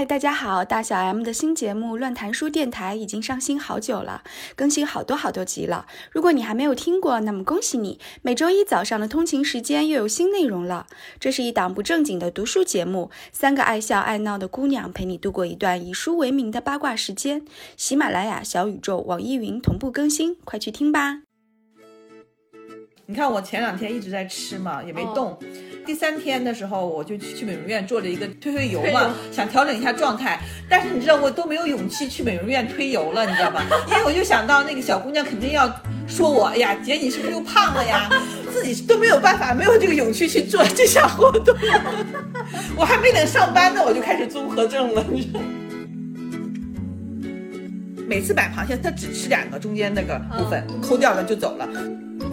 [0.00, 0.64] 嗨，大家好！
[0.64, 4.22] 大小 M 的新节目《乱谈书电台》已经上新好久了，
[4.56, 5.84] 更新好多好多集了。
[6.10, 10.86] 如果你还没有听过，那么恭喜你，每周一早上的通勤时间又有新内容了。
[11.18, 17.44] 这是一档不正经的读书节目，三个爱笑爱闹的姑娘陪你度过一段以书为名的八卦时间。
[17.76, 21.24] 喜马拉雅、小宇宙、网易云同步更新，快去听吧！
[23.10, 25.36] 你看我前两天一直在吃嘛，也没动。
[25.84, 30.38] 第三天的时候，我就去美容院做了一个推推油嘛， 想调整一下状态。
[30.68, 33.66] 但是你知道，我都没有勇气去美容院推油了，你知道吧？
[33.88, 35.68] 因为我就想到那个小姑娘肯定要
[36.06, 38.08] 说我，哎呀，姐你是不是又胖了呀？
[38.54, 41.52] 自己都没有办法，没有这个勇气去做这项活动。
[42.78, 45.04] 我还没等上班呢，我就开始综合症了。
[45.10, 45.40] 你说，
[48.06, 51.68] 每次买螃蟹，他只吃两个中间那个部分，抠掉了就走了。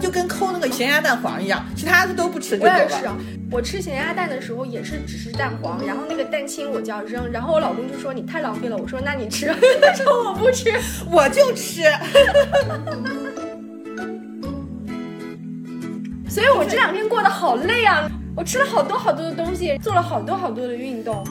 [0.00, 3.08] 就跟抠那个咸鸭蛋黄一样，其他的都不吃就我也是，
[3.50, 10.72] 我吃咸鸭蛋的时候也是只吃蛋黄，然后那个蛋清我就要扔，然后我老公就说你太浪费了，我说那你吃，他说我不吃，
[11.10, 11.82] 我就吃。
[16.28, 21.26] 所以我这两天过得好累啊，我吃了好多好多的东西，做了好多好多的运动。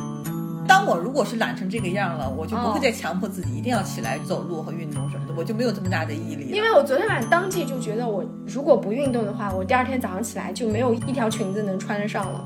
[0.68, 6.50] 当我如果是懒成这个样了，我就不会再强迫自己一定要起来走路和运动什么的，我就没有这么大的毅力。
[6.52, 12.44] 因为我昨天晚上当即就觉得，我如果不运动的话，我第二天早上起来就没有一条裙子能穿得上了。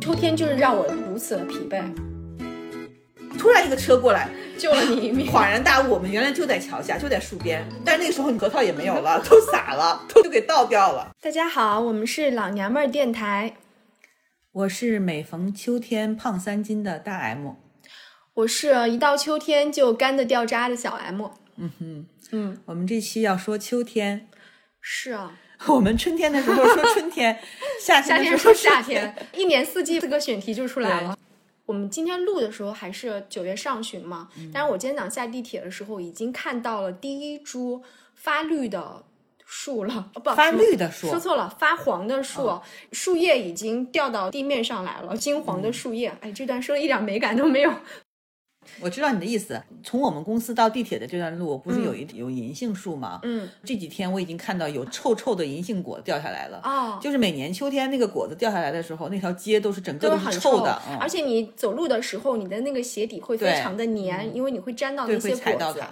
[0.00, 1.82] 秋天就是让我如此的疲惫。
[3.38, 11.10] 突然一个车过来救了你一命，恍然大悟，我们原来就在桥下，就在树边，但是那个时候你核桃也没有了，都洒了，都 就给倒掉了。
[11.20, 13.52] 大家好，我们是老娘们儿电台。
[14.52, 17.52] 我是每逢秋天胖三斤的大 M，
[18.32, 21.26] 我是一到秋天就干的掉渣的小 M。
[21.56, 24.26] 嗯哼，嗯，我们这期要说秋天。
[24.80, 27.38] 是啊，我们春天的时候说春天，
[27.78, 31.16] 夏夏天说夏天，一年四季四个选题就出来了。
[31.66, 37.82] 我们今天录的时候还是九月上旬嘛，但是我今天早上下地铁的时候已经看到了第一株
[38.14, 39.04] 发绿的。
[39.50, 42.60] 树了，不发绿的树，说错了，发黄的树，
[42.92, 47.72] 树叶已经掉到地面上来了，金黄的树叶，哎，这段说的一点美感都没有。
[48.80, 53.20] 我知道你的意思，从我们公司到地铁的这段路，不是有一有银杏树吗？
[53.22, 56.60] 嗯，这几天我已经看到有臭臭的银杏果掉下来了。
[56.62, 65.82] 哦，就是每年秋天那个果子掉下来的时候，那条街都是整个都是臭的，而且你走路的时候，你的那个鞋底会非常的黏，因为你会沾到那些果子。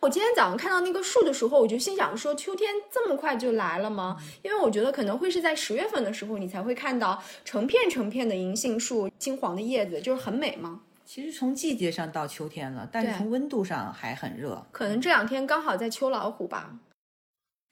[0.00, 4.16] 我今天早上看到那个树的时候，我就心想说：秋天这么快就来了吗？
[4.42, 10.82] 因为我觉得可能会是在十月份的时候，你才会看到成片成片的银杏树，金黄的叶子，就是很美吗？
[11.04, 14.66] 其实从季节上到秋天了，但是从温度上还很热。
[14.70, 16.70] 可能这两天刚好在秋老虎吧，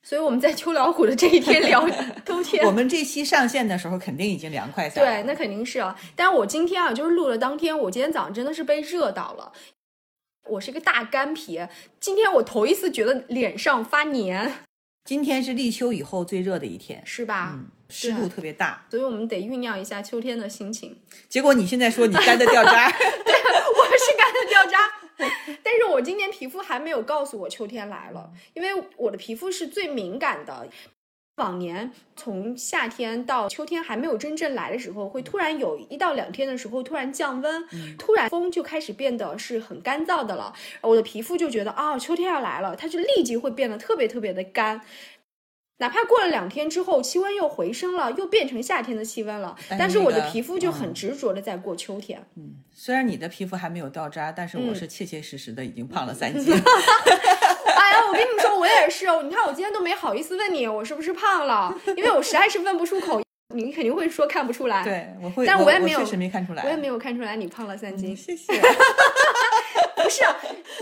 [0.02, 1.86] 所以我们在秋老虎的这一天聊
[2.24, 2.64] 冬天。
[2.66, 5.22] 我们这期上线的时候肯定已经凉快下来。
[5.22, 5.94] 对，那肯定是啊。
[6.16, 9.52] 但我今天啊，就是录了当天，我今天早上真的是被热到了。
[10.48, 11.60] 我是一个大干皮，
[11.98, 14.64] 今天我头一次觉得脸上发黏。
[15.04, 17.52] 今天是立秋以后最热的一天，是吧？
[17.54, 20.98] 嗯，湿度特别大，所以我们得酝酿一下秋天的心情。
[21.28, 24.78] 结果你现在说你干的掉渣， 对，我是干的掉渣，
[25.62, 30.66] 但是我今年皮肤还没有告诉我秋天来了，因为我的皮肤是最敏感的。
[31.36, 37.64] 往年从夏天到秋天还没有真正来的时候，会突然有一到两天的时候突然降温，
[37.98, 40.52] 突然风就开始变得是很干燥的了。
[40.80, 44.80] 我的皮肤就觉得啊，秋天要来了，它就立即会变得特别特别的干。
[45.78, 52.26] 哪怕过了两天之后，气温又回升了，又变成夏天的气温了，但是我的皮肤就很执着的在过秋天。
[52.36, 56.54] 嗯，虽然你的皮肤还没有掉渣，但是我是切切实实的已经胖了三 斤。
[58.08, 59.22] 我跟你说，我也是哦。
[59.22, 63.20] 你看，我今天都没好意思问你我是不是胖了，因为我实在是问不出口。
[63.54, 68.14] 你肯定会说看不出来，对，我会，但我也没有，确实没看出来，我也没有看出来你胖了三斤。
[68.14, 68.52] 谢谢。
[69.94, 70.24] 不是，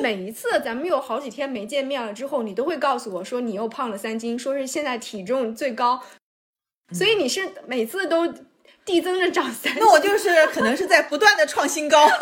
[0.00, 6.02] 每一次咱们有好几天没见面了之后，你都会告诉我说你又胖了三斤，说是现在体重最高，
[6.92, 8.26] 所以你是每次都
[8.84, 9.72] 递增着长三。
[9.78, 12.08] 那我就是可能是在不断的创新高。
[12.08, 12.16] 所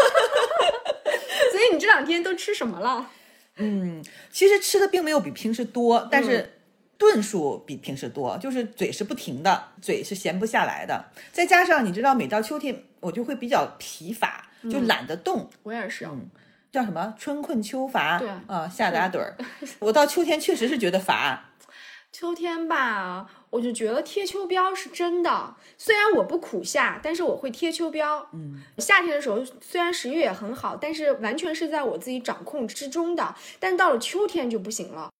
[1.60, 3.08] 以你这两天都吃什么了？
[3.56, 6.58] 嗯，其实吃的并没有比平时多，但是
[6.98, 11.04] 顿数比平时多，就是嘴是不停的，嘴是闲不下来的。
[11.32, 15.50] 再加上你知道，每到秋天我就会比较疲乏，就懒得动。
[15.64, 16.28] 我也是，嗯，
[16.70, 18.18] 叫什么春困秋乏？
[18.18, 19.36] 对啊，夏打盹儿。
[19.80, 21.50] 我到秋天确实是觉得乏。
[22.12, 25.56] 秋天吧，我就觉得贴秋膘是真的。
[25.78, 28.26] 虽然我不苦夏，但是我会贴秋膘。
[28.32, 33.34] 嗯，夏天的时候虽然食欲也很好，但是完全是在我自己掌控之中的。
[33.58, 35.10] 但到了秋天就不行了。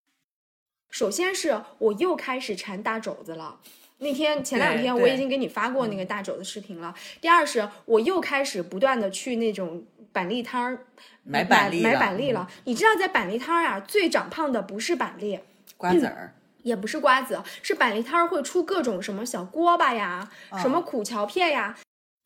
[0.90, 3.58] 首先是我又开始馋大肘子了。
[3.98, 6.94] 那天前两天我已经给你发过那个大肘子视频了。
[7.22, 10.86] 第二是我又开始不断的去那种板栗摊儿
[11.24, 12.46] 买板栗买板栗了。
[12.64, 15.40] 你知道在板栗摊儿啊，最长胖的不是板栗。
[15.78, 20.30] 瓜子儿，也不是瓜子，是板栗摊儿会出各种什么小锅巴呀，
[20.60, 21.76] 什么苦荞片呀。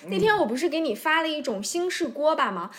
[0.08, 2.70] 那天我不是给你发了一种新式锅巴吗？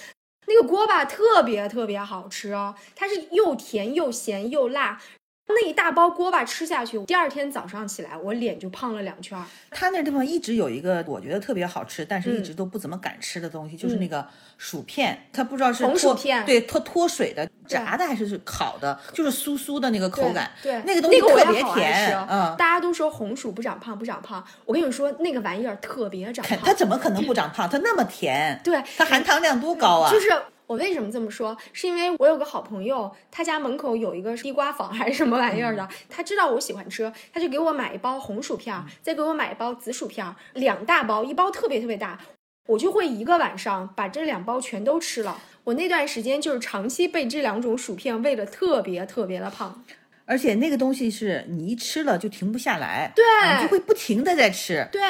[0.46, 5.02] 那个锅巴特别特别好吃哦，它是又甜又咸又辣。
[5.50, 9.46] 那一大包锅巴吃下去，第二天早上起来，我脸就胖了两圈儿。
[9.72, 14.26] 他那地方一直有一个我觉得特别好吃，但是一嗯直都不怎么敢吃的东西，就是那个
[14.58, 15.28] 薯片。
[15.32, 20.52] 他不知道是红薯片对，脱脱水的、炸的还是是烤的，就是酥酥的那个口感。
[20.62, 22.18] 对，那个东西特别甜。
[22.30, 24.46] 嗯，大家都说红薯不长胖，不长胖。
[24.66, 26.74] 我跟你说，那个玩意儿特别长肯它。
[26.74, 27.68] 怎么可能不长胖？
[27.70, 30.12] 它那么甜，对，它含糖量多高啊！
[30.12, 30.30] 就是
[30.68, 42.20] 我为什么这么说，是因为我有个好朋友，他家门口有一个地瓜坊还是什么玩意儿的， 他知道我喜欢吃，他就给我买一包红薯片儿，再给我买一包紫薯片儿，两大包，一包特别特别大。
[42.68, 45.40] 我就会一个晚上把这两包全都吃了。
[45.64, 49.84] 我那段时间就是长期被这两种薯片喂的特别特别的胖。
[50.26, 53.24] 而且那个东西是你一吃了就停不下来，对
[53.56, 54.86] 你就会不停的在吃。
[54.92, 55.02] 对，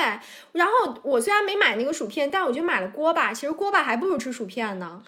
[0.52, 3.34] 然后我虽然没买那个薯片，但我就买了锅巴。
[3.34, 5.02] 其实锅巴还不如吃薯片呢。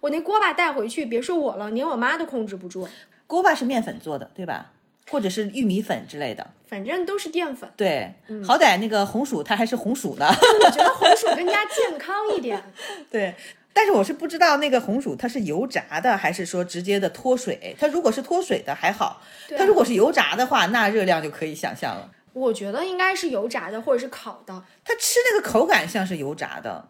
[0.00, 2.88] 我那锅巴带回去，别说我了，连我妈都控制不住。
[3.26, 4.72] 锅巴是面粉做的，对吧？
[5.10, 6.46] 或者是玉米粉之类的。
[6.68, 10.26] 反正都是淀粉，对，嗯好歹那个红薯它还是红薯呢。
[10.28, 12.62] 我觉得红薯更加健康一点。
[13.10, 13.34] 对，
[13.72, 17.76] 但是我是不知道那个红薯它是油炸的，还是说直接的脱水。
[17.78, 19.20] 它如果是脱水的还好，
[19.58, 22.08] 它如果是油炸的话，那热量就可以想象了。
[22.32, 26.88] 我觉得应该是油炸的或者是烤的，它吃那个口感像是油炸的，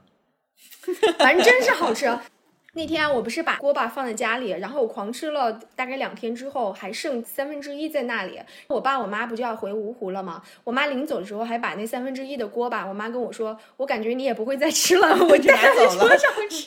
[1.18, 2.06] 反正真是好吃。
[2.74, 8.40] 那天我不是把锅巴放在家里，然后我狂吃了大概两天之后，还剩三分之一在那里。
[8.68, 10.42] 我爸我妈不就要回芜湖了吗？
[10.62, 16.66] 我妈临走的时候还把那三分之一的锅巴，我妈跟我说，我感觉你也不会再吃了， 我带拿走了回桌上吃，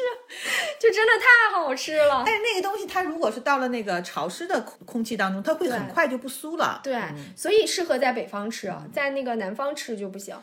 [0.79, 2.23] 就真的太好吃了。
[2.25, 6.81] 但是那个东西它如果是到了那个潮湿的空空气当中，它会很快就不酥了。
[6.83, 7.01] 对，
[7.35, 10.35] 所以适合在北方吃，在那个南方吃就不行。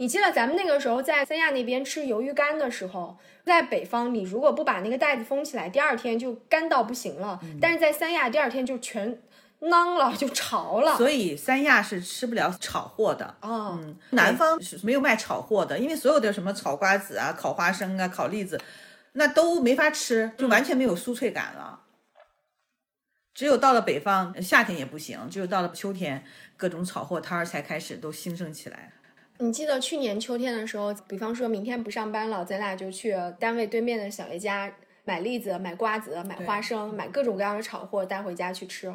[0.00, 7.38] 你记得咱们那个时候在三亚那边吃鱿鱼干的时候，在北方你如果不把那个袋子封起来，第二天就干到不行了。
[7.60, 9.20] 但是在三亚第二天就全
[9.58, 10.96] 囊了，就潮了。
[10.96, 13.36] 所以三亚是吃不了炒货的。
[13.42, 13.78] 哦，
[14.12, 18.58] 南方是没有卖炒货的，因为所有的什么炒瓜子啊、烤花生啊、烤栗子，
[19.12, 21.80] 那都没法吃，就完全没有酥脆感了。
[23.34, 26.24] 只有到了北方，夏天也不行，只有到了秋天，
[26.56, 28.94] 各种炒货摊儿才开始都兴盛起来。
[29.42, 34.70] 你记得去年秋天的时候，比方说明天不上班了，咱俩就去单位对面的小爷家
[35.04, 38.94] 买栗子、买瓜子、买花生、买各种各样的炒货带回家去吃。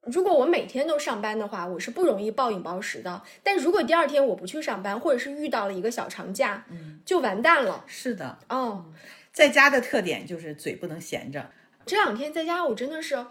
[0.00, 3.22] 如果我每天都上班的话，我是不容易暴饮暴食的。
[3.42, 6.64] 但如果第二天我不去上班，或者是遇到了一个小长假，
[7.04, 7.84] 就完蛋了。
[7.86, 8.86] 是的，哦，
[9.30, 11.50] 在家的特点就是嘴不能闲着。
[11.84, 13.26] 这两天在家，我真的是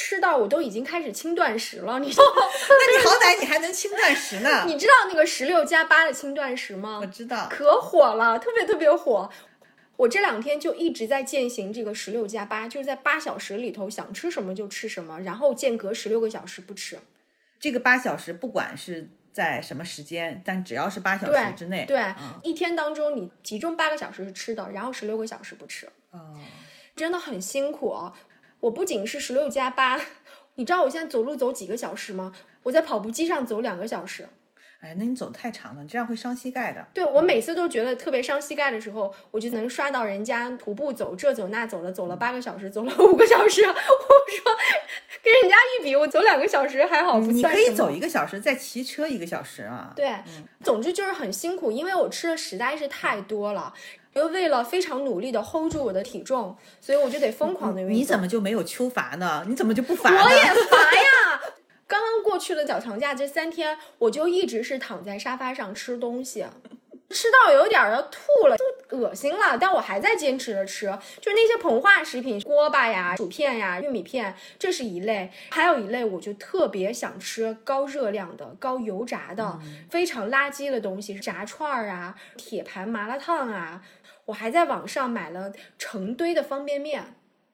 [0.00, 1.98] 吃到我都已经开始轻断食了。
[1.98, 2.22] 你知道，
[2.68, 4.62] 那你好歹你还能轻断食呢。
[4.64, 7.00] 你知道那个十六加八的轻断食吗？
[7.02, 9.28] 我知道，可火了，特别特别火。
[9.96, 16.96] 我这两天就一直在践行这个十六加八，就是在八小时里头想吃什么就吃什么，然后间隔十六个小时不吃。
[17.58, 26.36] 这个八小时不管是在什么时间，但只要是八小时之内，对，嗯一天当中你集中八个小时是吃的，然后十六个小时不吃，哦，
[26.94, 28.14] 真的很辛苦啊。
[28.60, 30.00] 我不仅是十六加八，
[30.56, 32.32] 你知道我现在走路走几个小时吗？
[32.64, 34.28] 我在跑步机上走两个小时。
[34.80, 36.86] 哎，那你走太长了，你这样会伤膝盖的。
[36.94, 43.62] 对我每次都觉得特别伤膝盖的时候，我就能刷到人家徒步走这走那走了，走了八个小时，走了五个小时。
[43.66, 44.56] 我说
[45.20, 49.92] 跟人家一比，我走两个小时还好，不你可以走一个小时，再骑车一个小时啊。
[49.96, 50.14] 对，
[50.62, 53.74] 总之就是很辛苦，因为我吃的实在是太多了。
[54.18, 57.96] 又为了非常努力的 hold 住我的体重，所以我就得疯狂的运动。
[57.96, 59.44] 你怎么就没有秋乏呢？
[59.46, 60.22] 你怎么就不乏呢？
[60.24, 61.40] 我也乏呀！
[61.86, 66.44] 刚刚过去的小长假这三天，我就一直是躺在沙发上吃东西，
[67.08, 69.56] 吃到有点儿要吐了，就恶心了。
[69.58, 70.86] 但我还在坚持着吃，
[71.20, 79.58] 就那些膨化食品，锅巴呀、薯片呀、玉米片，这是一类；还有一类，我就特别想吃高热量的、高油炸的、
[79.88, 83.82] 非常垃圾的东西，炸串儿啊、铁盘麻辣烫啊。
[84.28, 87.02] 我还在网上买了成堆的方便面，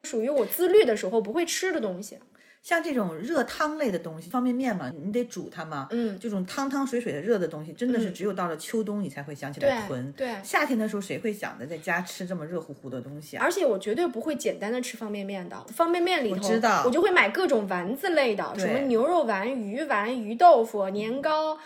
[0.02, 2.18] 属于我自律的时候不会吃的东西。
[2.62, 5.86] 像这种热汤类的东西，方便面嘛，你得煮它嘛。
[5.90, 10.12] 嗯这种汤汤水水的热的东西，真的是嗯只有到了秋冬你才会想起来对囤。
[10.14, 13.44] 对夏天的时候谁会想着在家吃这么热乎乎的东西啊？
[13.44, 21.56] 而且我绝对不会简单的吃方便面的，方便面里头我知道我就会买各种丸子类的，什么牛肉丸、鱼丸、鱼豆腐、年糕。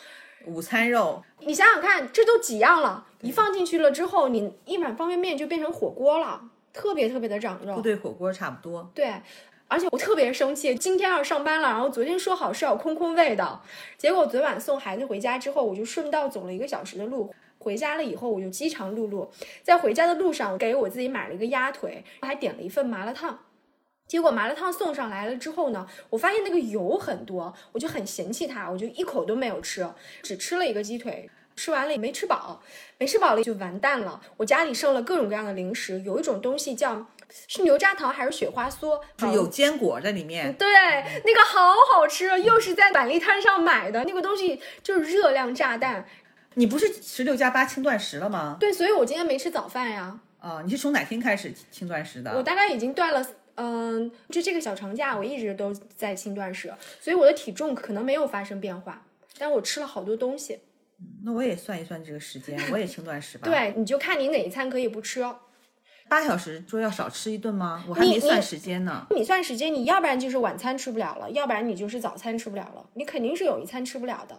[0.44, 6.40] 午餐肉，你想想看，这都几样了，一放进去了之后，你一碗方便面就变成火锅了，
[6.72, 7.74] 特别特别的长肉。
[7.74, 8.90] 部队火锅差不多。
[8.94, 9.12] 对，
[9.66, 13.60] 而且我特别生气，今天要上班了，然后昨天说好是要空空位的，
[13.96, 17.32] 结果昨晚送孩子回家之后，我就顺道走了一个小时的路。
[17.58, 19.28] 回家了以后，我就饥肠辘辘，
[19.64, 23.36] 在回家的路上，给我自己买了一个鸭腿，还点了一份麻辣烫。
[24.06, 29.86] 结果麻辣烫送上来了之后呢，我发现那个油很多，我就很嫌弃它，我就一口都没有吃，
[30.22, 31.28] 只吃了一个鸡腿。
[31.58, 32.62] 吃完了也没吃饱，
[32.98, 34.20] 没吃饱了就完蛋了。
[34.36, 37.04] 我家里剩了各种各样的零食，有一种东西叫
[37.48, 40.54] 是牛轧糖还是雪花酥，是有坚果在里面。
[40.54, 40.68] 对，
[41.24, 46.06] 那个好好吃，又是在板栗摊上买的那个东西，就是热量炸弹。
[46.54, 48.56] 你不是十六加八轻断食了吗？
[48.60, 50.20] 对，所以我今天没吃早饭呀。
[50.38, 52.30] 啊，你是从哪天开始轻断食的？
[52.36, 59.04] 我大概已经断了，嗯，就这个小长假，我一直都在轻断食，所以我的体重可能没有发生变化，
[59.36, 60.60] 但我吃了好多东西。
[61.24, 63.48] 那我也算一算这个时间，我也轻断食吧。
[63.48, 65.22] 对，你就看你哪一餐可以不吃。
[65.22, 65.38] 哦
[66.10, 67.84] 八小时说要少吃一顿吗？
[67.86, 69.06] 我还没算时间呢。
[69.10, 74.34] 你算时间，你要不然就是晚餐吃不了了，要不然你就是早餐吃不了了，你肯定是有一餐吃不了的。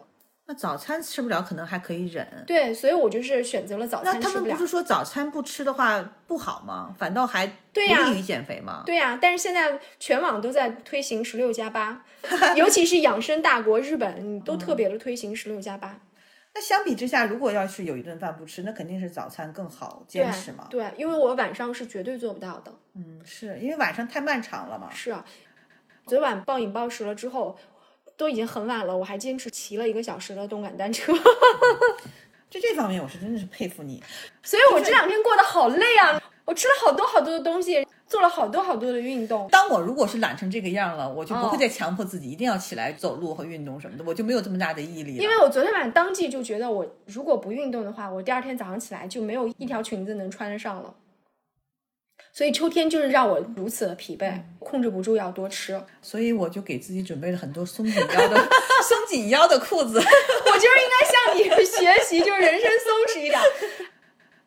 [0.48, 2.28] 那早餐吃不了，可能还可以忍。
[2.48, 4.30] 对，所以我就是选择了早餐吃不了。
[4.30, 6.92] 那他们不是说早餐不吃的话不好吗？
[6.98, 8.82] 反倒还不利于减肥吗？
[8.84, 12.04] 对呀，但是现在全网都在推行十六加八，
[12.58, 16.00] 尤其是养生大国日本，都特别的推行十六加八。
[16.54, 20.68] 那相比之下，如果要是有一顿饭不吃，那肯定是早餐更好坚持嘛。
[20.70, 22.74] 对，因为我晚上是绝对做不到的。
[22.96, 24.90] 嗯，是因为晚上太漫长了嘛。
[24.92, 25.24] 是啊，
[26.06, 27.58] 昨晚暴饮暴食了之后。
[28.18, 31.14] 都已经很晚了，我还坚持骑了一个小时的动感单车。
[32.52, 34.04] 就这方面，我是真的是佩服你。
[34.44, 36.22] 所以我这两天过得好累啊！
[36.44, 39.48] 我吃了好多好多的东西，做了好多好多的运动。
[39.52, 45.16] 当我如果是懒成这个样了，我就不会再强迫自己一定要起来走路和运动什么的，我就没有这么大的毅力。
[45.16, 50.96] 因为我昨天晚上当即就觉得，我如果不运动的话，我第二天早上起来就没有一条裙子能穿得上了。
[52.32, 58.38] 所以秋天就是让我如此的疲惫，控制不住要多吃，所以我就给自己准备了很多松紧腰的
[58.88, 59.98] 松紧腰的裤子。
[59.98, 63.40] 我就是应该向你学习，就是人生松弛一点。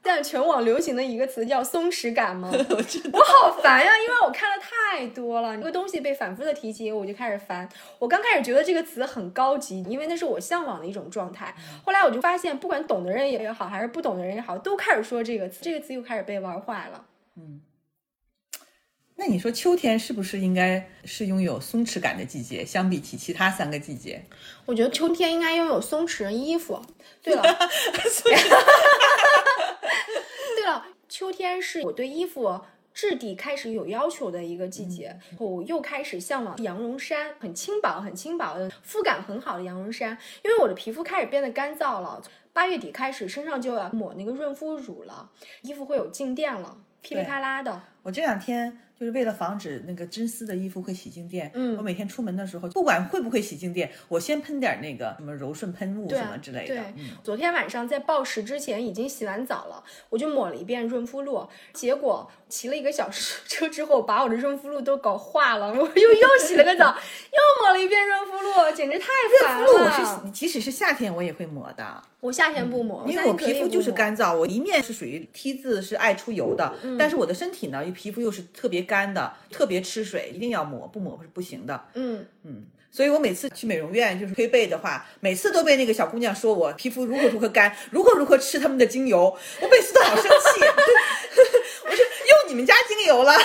[0.05, 2.51] 但全网流行的一个词叫松弛感吗？
[2.53, 7.69] 我好烦呀，因为我看了太多了，一个东西被反复的提及，我就开始烦。
[8.01, 11.55] 我刚开始觉得这个词很高级，因为那是我向往的一种状态。
[11.85, 17.05] 后来我就发现，不管懂的人也好，还是不懂的人也好，都开始说这个词，这个词又开始被玩坏了。
[17.37, 17.61] 嗯。
[19.15, 22.65] 那你说秋天是不是应该是拥有松弛感的季节？
[22.65, 24.21] 相比起其他三个季节，
[24.67, 26.83] 我觉得秋天应该拥有松弛的衣服。
[27.23, 28.65] 对了，对了，
[31.13, 32.59] 秋天是我对衣服
[32.95, 42.23] 质地开始有要求的一个季节，我又开始向往羊绒衫，很轻薄、很轻薄的肤感很好的羊绒衫，因为我的皮肤开始变得干燥了。
[42.55, 45.29] 八月底开始，身上就要抹那个润肤乳了，
[45.61, 47.83] 衣服会有静电了，噼里啪啦的。
[48.03, 48.79] 我这两天。
[49.03, 56.77] 就是为了防止那个真丝的衣服会洗静电，嗯，我每天出门的时候，不管会不会洗静电，我先喷点那个什么柔顺喷雾什么之类的。
[56.77, 56.85] 对，
[57.21, 69.07] 昨天晚上在报时之前已经洗完澡了，我就抹了一遍润肤露，结果骑了一个小时车之后，把我的润肤露都搞化了，我又又洗了个澡，又抹了一遍润肤露，简直太
[69.43, 69.65] 烦了。
[69.65, 78.83] 润肤露是即使是夏天我也会抹的，我夏天不抹，因为我皮肤就是干燥，我一面是属于 T 字是爱出油的，但是我的身体呢，皮肤又是特别。
[78.83, 81.85] 干的特别吃水，一定要抹，不抹是不行的。
[81.95, 90.61] 嗯嗯，所以我每次去美容院就是推背的话，每次都被那个小姑娘说我皮肤如何如何干，如何如何吃他们的精油，我每次都好生气。
[92.53, 93.33] 你们家精油了。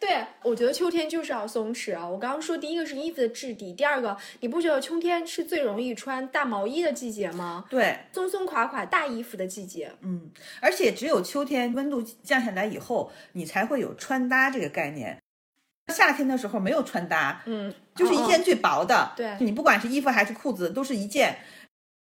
[0.00, 2.08] 对，我觉得秋天就是要松弛啊！
[2.08, 7.66] 我刚刚说第一个是衣服的质地，第二个你不觉得秋天是最容易穿大毛衣的季节吗？
[7.68, 9.92] 对，松松垮垮大衣服的季节。
[10.00, 10.30] 嗯，
[10.60, 15.18] 而且只有秋天温度降下来以后，你才会有穿搭这个概念。
[15.92, 19.12] 夏天的时候没有穿搭，嗯，就是一件最薄的。
[19.16, 21.38] 对，你不管是衣服还是裤子，都是一件，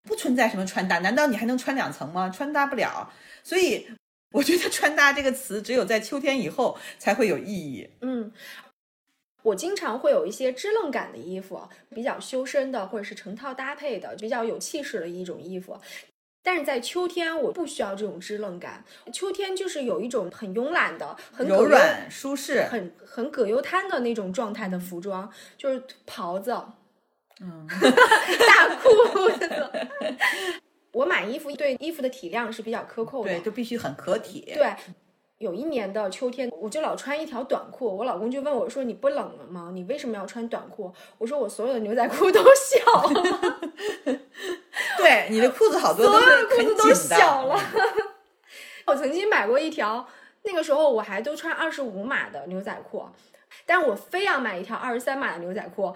[0.04, 1.00] 不存在什么穿搭。
[1.00, 2.30] 难道你还能穿两层吗？
[2.30, 3.12] 穿搭不了，
[3.44, 3.88] 所以。
[4.32, 7.90] 我觉得“穿搭”这个词只有在秋天以后才会有意义。
[8.02, 8.32] 嗯，
[9.44, 15.80] 我经常会有一些支棱感的衣服，比较修身的，或者是成套搭配的，比较有气势的一种衣服。
[16.44, 18.84] 但是在秋天，我不需要这种支棱感。
[19.12, 26.52] 秋天就是有一种很慵懒的、很柔软、舒适、很很葛优瘫的那种状态的服装，就是袍子，
[27.42, 29.50] 嗯， 大裤子。
[30.98, 34.52] 我买衣服对衣服的体量是比较苛扣的，对，就必须很合体。
[34.54, 34.76] 对，
[35.38, 39.70] 有一年的秋天，我就老穿一条短裤，我老公就问我说：“你不冷了吗？
[39.74, 43.24] 你为什么要穿短裤？”我说：“我所有的牛仔裤都小了。
[44.98, 47.60] ”对，你的裤子好多所有裤子都小了。
[48.88, 50.08] 我曾经买过一条。
[50.44, 53.06] 那个时候我还都穿二十五码的牛仔裤，
[53.66, 55.94] 但我非要买一条二十三码的牛仔裤，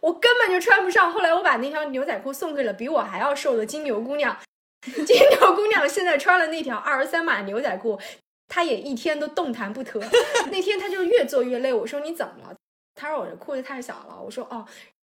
[0.00, 1.12] 我根本就穿不上。
[1.12, 4.36] 后来我把那条牛仔裤送给了比我还要瘦的金牛姑娘，
[4.82, 7.98] 金牛姑娘现在穿了那条二十三码牛仔裤，
[8.48, 10.00] 她也一天都动弹不得。
[10.50, 12.54] 那天她就越做越累，我说你怎么了？
[12.94, 14.18] 她说我这裤子太小了。
[14.22, 14.64] 我说哦，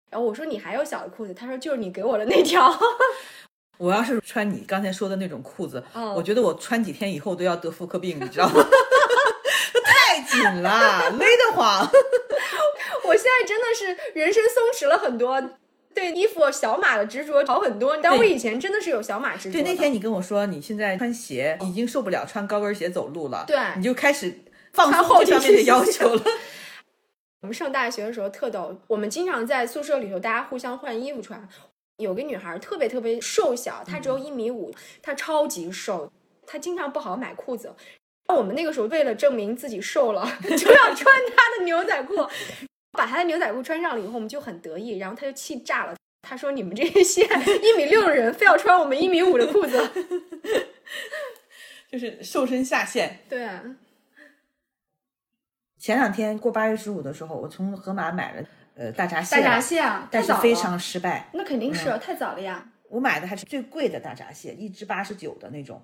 [0.10, 1.34] 然后我说你还有小的裤子？
[1.34, 2.72] 她说就是你给我的那条。
[3.78, 8.66] 我要是穿你刚才说的那种裤子，嗯我觉得我穿几天以后都要得妇科病，你知道吗？
[9.86, 11.88] 太紧了，勒得慌。
[13.08, 15.42] 我现在真的是人生松弛了很多，
[15.94, 17.98] 对衣服小码的执着好很多。
[17.98, 19.70] 但我以前真的是有小码执着对，的。
[19.70, 24.40] 那天你跟我说你现在穿鞋已经受不了穿高跟鞋走路了，对你就开始
[24.74, 26.24] 放松这方面的要求了。
[27.42, 31.48] 我们上大学的时候特逗，我们经常在宿舍里头大家互相换衣服穿。
[31.98, 34.72] 有个女孩特别特别瘦小，她只有一米五，
[35.02, 36.12] 她超级瘦，
[36.46, 37.74] 她经常不好买裤子。
[38.36, 42.16] 我们那个时候为了证明自己瘦了， 就要穿她的牛仔裤，
[42.98, 45.96] 把他的牛仔裤穿上了以后，我们就很得意，然后他就气炸了。
[46.24, 47.22] 他说：“你们这些
[47.64, 49.90] 一米六的人，非要穿我们一米五的裤子。
[51.90, 53.64] 就是瘦身下线。”对，啊
[55.80, 61.30] 前两天过八月十五的时候，我从河马买了呃大闸蟹，大闸，蟹啊，但太早了是非常失败。
[61.34, 62.68] 那肯定是、太早了呀。
[62.90, 65.82] 我买的还是最贵的大闸蟹，一只八十九的那种。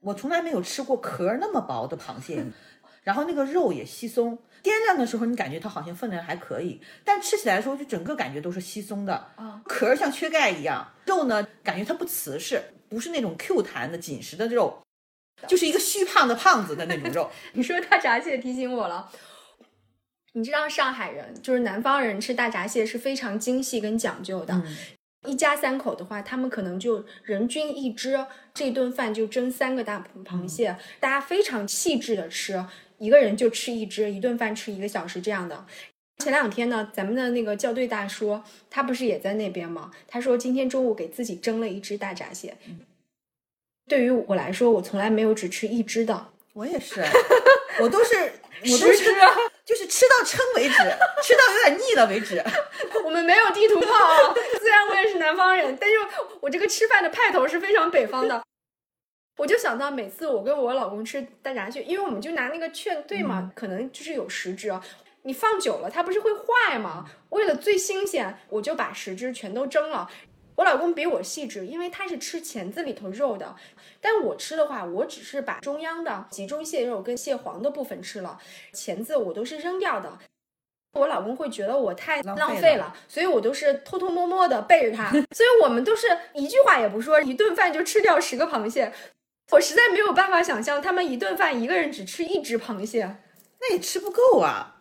[0.00, 2.44] 我从来没有吃过壳那么薄的螃蟹，
[3.02, 4.38] 然后那个肉也稀松。
[4.64, 10.90] 掂量的时候，你感觉它好像分量还可以，但吃起来的时候就整个感觉都是稀松的，啊壳儿像缺钙一样。
[11.04, 14.80] 肉呢，感觉它不瓷实，不是那种 Q 弹的紧实的肉，
[15.46, 17.30] 就是一个虚胖的胖子的那种肉。
[17.52, 19.12] 你说大闸蟹提醒我了。
[20.32, 24.60] 你知道上海人就是南方人吃大闸蟹是非常精细跟讲究的。
[25.26, 28.18] 一家三口的话，他们可能就人均一只，
[28.52, 32.62] 这顿饭就蒸三个大螃蟹，大家非常细致的吃，
[33.04, 35.66] 一个人就吃一只，一顿饭吃一个小时这样的。
[36.18, 38.40] 前两天呢，咱们的那个校对大叔，
[38.70, 39.90] 他不是也在那边吗？
[40.08, 42.56] 他说今天中午给自己蒸了一只大闸蟹。
[43.86, 46.28] 对于我来说，我从来没有只吃一只的。
[46.54, 47.02] 我也是，
[47.80, 48.14] 我都是
[48.62, 49.28] 我都是吃啊
[49.66, 50.76] 就是吃到撑为止，
[51.22, 52.42] 吃到有点腻了为止。
[53.04, 55.96] 我们没有地图炮啊，虽然我也是南方人，但是
[56.40, 58.42] 我这个吃饭的派头是非常北方的。
[59.36, 64.72] 我就想到每次我跟我老公吃大闸蟹，因为我们就拿那个券兑嘛，可能就是有十只，
[65.22, 67.10] 你放久了它不是会坏吗？
[67.30, 70.08] 为了最新鲜，我就把十只全都蒸了。
[70.56, 73.56] 我老公比我细致，因为他是吃钳子里头肉的，
[74.00, 78.38] 但我吃的话，我只是把中央的集中蟹肉跟蟹黄的部分吃了，
[78.72, 80.16] 钳子我都是扔掉的。
[80.92, 88.92] 我老公会觉得我太浪费了，所以我都是偷偷摸摸的背着他， 所以我们都是一句话也不说，一顿饭就吃掉十个螃蟹。
[89.50, 93.16] 我实在没有办法想象他们一顿饭一个人只吃一只螃蟹，
[93.60, 94.76] 那也吃不够啊，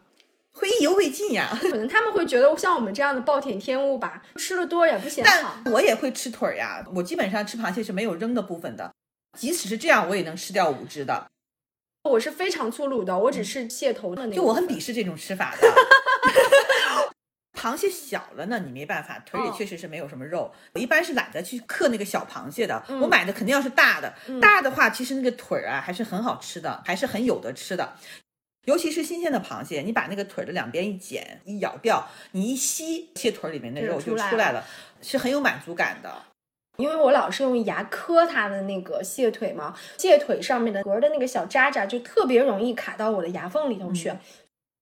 [0.51, 1.55] 会意犹未尽呀。
[1.61, 5.57] 可能他们会觉得像我们这样的暴殄天物吧，吃的多也不显好。
[5.63, 8.91] 但我也会吃腿儿呀，我基本上吃螃蟹是没有扔的部分的，
[9.37, 11.27] 即使是这样，我也能吃掉五只的。
[12.09, 14.35] 我是非常粗鲁的，我只吃蟹头的那个。
[14.35, 15.67] 就我很鄙视这种吃法的。
[17.63, 20.53] 螃蟹小了呢，你没办法，腿儿也哦确实是没有什么肉。
[20.73, 24.13] 我一般是懒得去克那个小螃蟹的，嗯我买的肯定要是大的。
[24.41, 27.93] 大的话，其实那个腿儿啊还是很好吃的，还是很有的吃的。
[28.65, 34.65] 尤其是新鲜的螃蟹，你把那个腿儿的两边一剪一咬掉，你一吸，蟹腿儿里面的就肉就出来了，
[35.01, 36.13] 是很有满足感的。
[36.77, 44.11] 因为我老是用牙磕它的那个蟹腿嘛，蟹腿上面的壳的那个小渣渣就特别容易卡到我的牙缝里头去，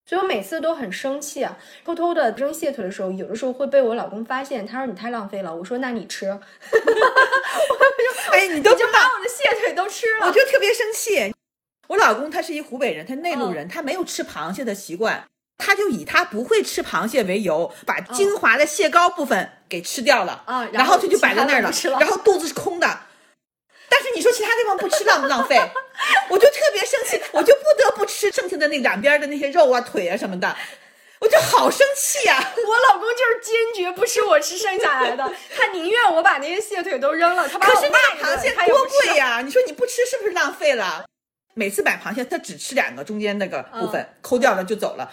[0.06, 6.28] 所以我每次都很生气，啊偷偷的扔蟹腿的时候，有的时候会被我老公发现，他说你太浪费了，我说那你吃，
[8.32, 10.28] 哎，你都你就把我的蟹腿都吃了。
[10.28, 11.34] 我就特别生气。
[11.88, 15.24] 我老公他是一湖北人，他内陆人，他没有吃螃蟹的习惯，
[15.58, 23.00] 他就以他不会吃螃蟹为由，把精华的蟹膏部分给吃掉了啊然后然后他就摆在那儿了然后肚子是空的。
[23.94, 25.60] 但是你说其他地方不吃浪不浪费？
[26.32, 30.56] 我就特别生气，我就不得不吃剩下的那两边的那些肉啊、腿啊什么的，
[31.20, 41.04] 我就好生气啊呀、 我老公就是坚决不吃我吃剩下来的， 他宁愿我把那些蟹腿都扔了，他把我可是那骂一顿个螃蟹多贵呀、你说你不吃是不是浪费了？
[41.54, 45.12] 每次买螃蟹，他只吃两个中间那个部分，嗯抠掉了就走了，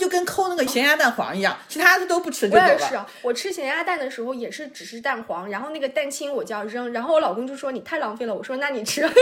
[0.00, 2.64] 就跟抠那个咸鸭蛋黄一样，其他的都不吃就走了。
[2.64, 9.14] 我也是啊，我吃咸鸭蛋的时候也是只吃蛋黄，然后那个蛋清我就要扔，然后我老公就说你太浪费了，我说那你吃， 他说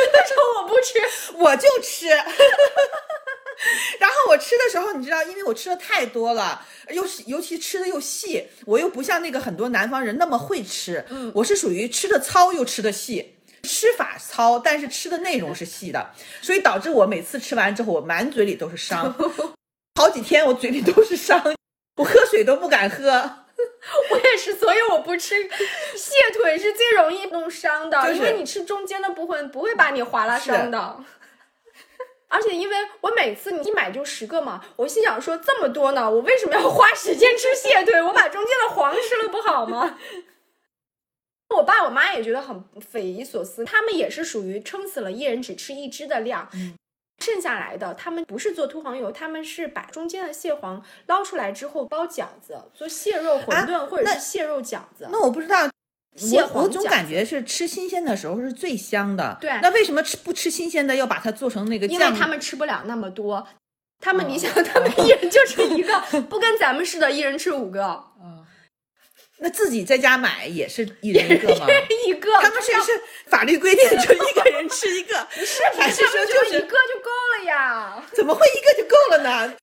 [0.62, 2.06] 我不吃，我就吃。
[3.98, 13.34] 然后我吃的时候，你知道，因为我吃的太多了，又是尤其吃的又细，我又不像那个很多南方人那么会吃，嗯我是属于吃的糙又吃的细。
[13.64, 16.10] 吃法糙，但是吃的内容是细的，
[16.40, 19.12] 所以导致我每次吃完之后，我满嘴里都是伤，
[19.98, 21.42] 好几天我嘴里都是伤，
[21.98, 23.10] 我喝水都不敢喝。
[24.12, 25.34] 我也是，所以我不吃
[25.96, 31.00] 蟹腿是最容易弄伤的，就是因为你吃中间的部分不会把你划拉伤的。
[32.30, 38.00] 而且因为我每次你一买就十个嘛，我心想说这么多呢，我为什么要花时间吃蟹腿？
[38.00, 39.98] 我把中间的黄吃了不好吗？
[41.56, 46.48] 我爸我妈也觉得很匪夷所思，他们也是属于撑死了一人只吃一只的量。
[47.32, 55.08] 剩下来的，他们不是做秃黄油，他们是把中间的蟹黄捞出来之后包饺子，做蟹肉馄饨、或者是蟹肉饺子。
[55.10, 55.68] 那我不知道。
[56.16, 61.94] 蟹我我总感觉是吃新鲜的时候是最香的，对那为什么吃不吃新鲜的要把它做成那个酱？
[61.94, 63.46] 因为他们吃不了那么多，
[64.00, 68.02] 他们哦你想，他们 一人就是一个，不跟咱们似的，一人吃五个，
[69.40, 71.66] 那自己在家买也是一人一个吗？
[72.06, 72.32] 一个。
[72.40, 78.02] 他们是是法律规定 就一个人吃一个，是还是说就就是一个就够了呀？
[78.12, 79.54] 怎么会一个就够了呢？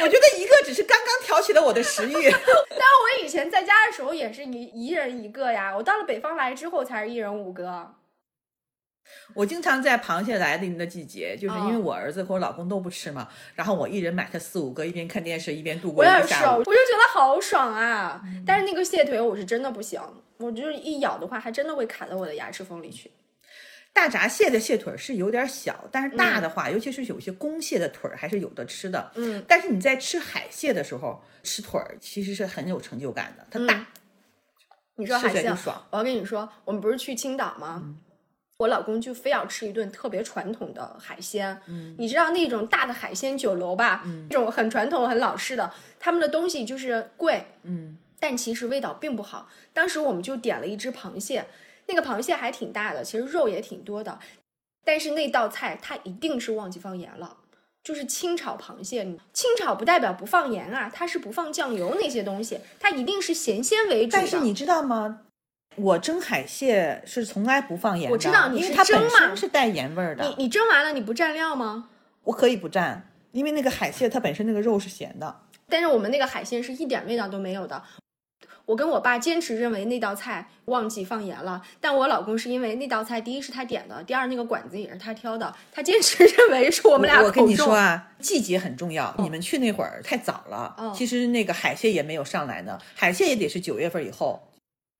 [0.00, 2.12] 我觉得一个只是刚刚挑起了我的食欲。
[2.70, 7.94] 但我以前在家的时候也是一一人一个呀，我到了北方来之后才是一人五个。
[9.34, 16.64] 我经常在螃蟹来临的季节，就是因为嗯我儿子和我老公都不吃嘛，然后我一人买它四五个，一边看电视一边度过我也是，一个下午我。
[16.64, 18.22] 就觉得好爽啊！
[18.46, 20.00] 但是那个蟹腿我是真的不行，
[20.38, 23.10] 我就是一咬的话，还真的会卡到我的牙齿缝里去。
[23.94, 29.12] 大闸蟹的蟹腿是有点小，但是大的话，尤其是有些公蟹的腿儿还是有的吃的。
[29.16, 33.86] 嗯，但是你在吃海蟹的时候吃腿儿，其实是很有成就感的，它大，
[34.96, 35.86] 你说海蟹爽。
[35.90, 37.94] 我要跟你说，我们不是去青岛吗？
[38.62, 44.02] 我老公就非要吃一顿特别传统的海鲜，嗯，你知道那种大的海鲜酒楼吧？
[44.04, 49.48] 嗯，这种很传统、很老式的，他们的东西就是贵，嗯，但其实味道并不好。
[49.72, 51.46] 当时我们就点了一只螃蟹，
[51.86, 54.18] 那个螃蟹还挺大的，其实肉也挺多的，
[54.84, 57.38] 但是那道菜它一定是忘记放盐了。
[57.82, 64.12] 就是清炒螃蟹，清炒不代表不放盐啊，它是不放酱油那些东西，它一定是咸鲜为主。
[64.12, 65.22] 但是你知道吗？
[65.76, 70.24] 我蒸海蟹是从来不放盐的，我知道你因为它本是蒸嘛身是带盐味儿的。
[70.24, 71.88] 你你蒸完了你不蘸料吗？
[72.24, 73.00] 我可以不蘸，
[73.32, 75.40] 因为那个海蟹它本身那个肉是咸的。
[75.68, 77.82] 但是我们那个海鲜是一点味道都没有的。
[78.64, 89.12] 我跟我爸坚持认为那道菜忘记放盐了，但我老公是因为那道菜第一是他点的，第二那个馆子也是他挑的，他坚持 认为是我们俩我跟你说啊，季节很重要。
[89.18, 94.40] 你们去那会儿太早了，嗯其实那个海蟹也没有上来呢，海蟹也得是九月份以后。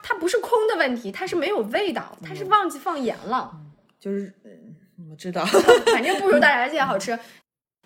[0.02, 3.52] 它不是空的问题，它是没有味道，它是忘记放盐了。
[4.00, 4.74] 就是，嗯，
[5.10, 5.44] 我知道。
[5.92, 7.18] 反正不如大闸蟹好吃。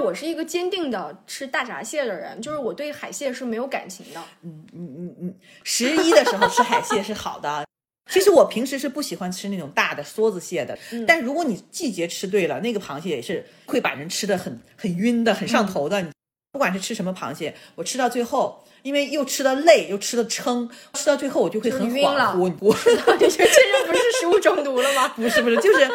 [0.04, 4.22] 我是一个坚定的吃大闸蟹的人，就是我对海蟹是没有感情的。
[4.42, 7.64] 嗯嗯嗯嗯，十一的时候吃海蟹是好的。
[8.12, 16.00] 其实我平时是不喜欢吃那种大的梭子蟹的，嗯但如果你季节吃对了，那个螃蟹也是会把人吃的很很晕的、很上头的。
[16.02, 16.10] 你
[16.56, 22.50] 不管是吃什么螃蟹，我吃到最后，因为又吃的累，又吃的撑，吃到最后我就会很晕了我。
[22.60, 25.08] 我你这这就不是食物中毒了吗？
[25.14, 25.86] 不是不是，就是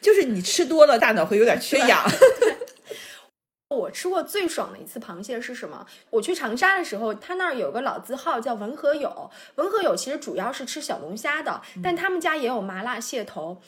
[0.00, 2.08] 就是你吃多了，大脑会有点缺氧。
[3.74, 5.84] 我吃过最爽的一次螃蟹是什么？
[6.10, 9.28] 我去长沙的时候，他那儿有个老字号叫文和友。
[9.56, 13.60] 文和友其实主要是吃小龙虾的，但他们家也有麻辣蟹头。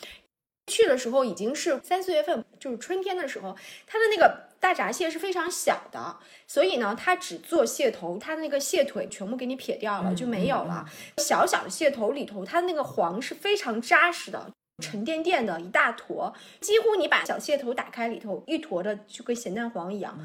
[0.68, 10.88] 去的时候已经是三四月份，就是春天的时候，它的那个大闸蟹是非常小的，所以呢，它只做蟹头，它的那个蟹腿全部给你撇掉了，就没有了。
[11.16, 14.52] 小小的蟹头里头，它那个黄是非常扎实的。
[14.80, 20.16] 沉甸甸的一大坨，几乎你把小蟹头打开，里头一坨的就跟咸蛋黄一样。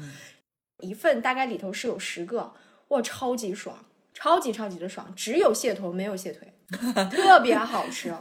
[0.78, 2.54] 一份大概里头是有十个，
[2.88, 6.52] 哇，超级爽，超级超级的爽，只有蟹头没有蟹腿，
[7.10, 8.14] 特别好吃。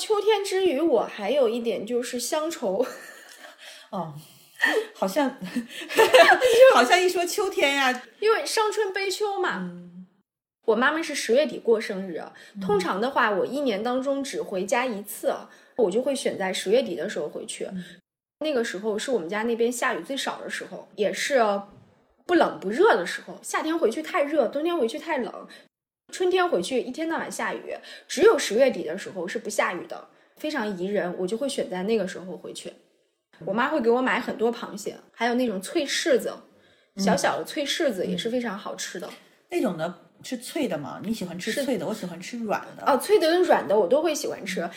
[0.00, 2.84] 秋天之余，我还有一点就是乡愁，
[3.90, 4.14] 哦，
[4.94, 5.36] 好像
[6.74, 9.70] 好像一说秋天呀，因为伤春悲秋嘛。
[10.64, 12.20] 我妈妈是十月底过生日，
[12.60, 15.32] 通常的话，我一年当中只回家一次，
[15.76, 17.68] 我就会选在十月底的时候回去。
[18.40, 21.40] 那个时候是我们家那边下雨最少的时候，也是
[22.26, 23.38] 不冷不热的时候。
[23.42, 25.46] 夏天回去太热，冬天回去太冷，
[26.12, 27.76] 春天回去一天到晚下雨。
[28.08, 32.72] 只有十月底的时候是不下雨的，非常宜人，我就会选在那个时候回去。
[33.44, 36.32] 我妈会给我买很多螃蟹，还有那种脆柿子，
[36.96, 39.08] 小小的脆柿子也是非常好吃的。
[39.50, 41.00] 那种的是脆的吗？
[41.04, 42.84] 你喜欢吃脆的，我喜欢吃软的。
[42.86, 44.68] 哦，脆的跟软的我都会喜欢吃。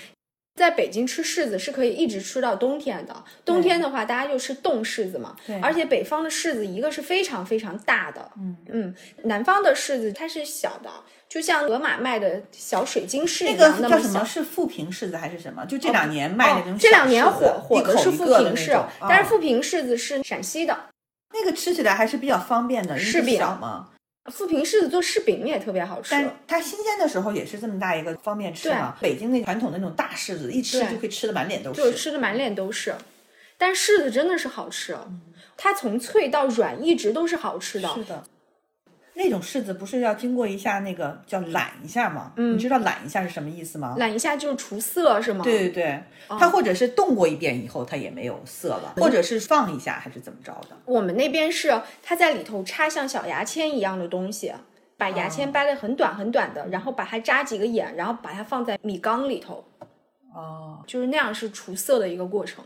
[0.56, 3.24] 在北京吃柿子是可以一直吃到冬天的。
[3.46, 5.34] 冬天的话，大家就吃冻柿子嘛。
[5.48, 10.90] 对而且北方的柿子一个是非常非常大的，嗯嗯，南方的柿子它是小的，
[11.30, 14.26] 就像盒马卖的小水晶柿那一样，个那么小叫什么？。
[14.26, 15.64] 是富平柿子还是什么？
[15.66, 20.76] 就这两年卖的那种、哦，这两年火火的是富平柿柿，，但是富平柿子是陕西的，
[21.32, 23.90] 那个吃起来还是比较方便的，柿饼小嘛。
[24.32, 26.12] 富平柿子做柿饼也特别好吃。
[26.12, 28.96] 但它新鲜的时候也是这么大一个，方便吃嘛。
[29.00, 32.96] 北京那传统的那种大柿子，一吃就可以吃的满脸都是就是吃的满脸都是。
[33.58, 34.98] 但柿子真的是好吃，
[35.58, 37.88] 它从脆到软一直都是好吃的。
[37.94, 38.24] 是的。
[39.22, 42.32] 那种柿子不是要经过一下那个叫懒一下吗？
[42.38, 43.96] 嗯，你知道懒一下是什么意思吗？
[43.98, 45.44] 懒一下就是除色是吗？
[45.44, 50.78] 对对对，哦它或者是冻过一遍以后，它也没有色了，或者是放一下还是怎么着的？
[50.86, 54.54] 我们那边是它在里头插像小牙签一样的东西，
[54.96, 59.66] 把牙签掰得很短很短的，然后把它扎几个眼，然后把它放在米缸里头，
[60.34, 62.64] 哦，就是那样是除色的一个过程。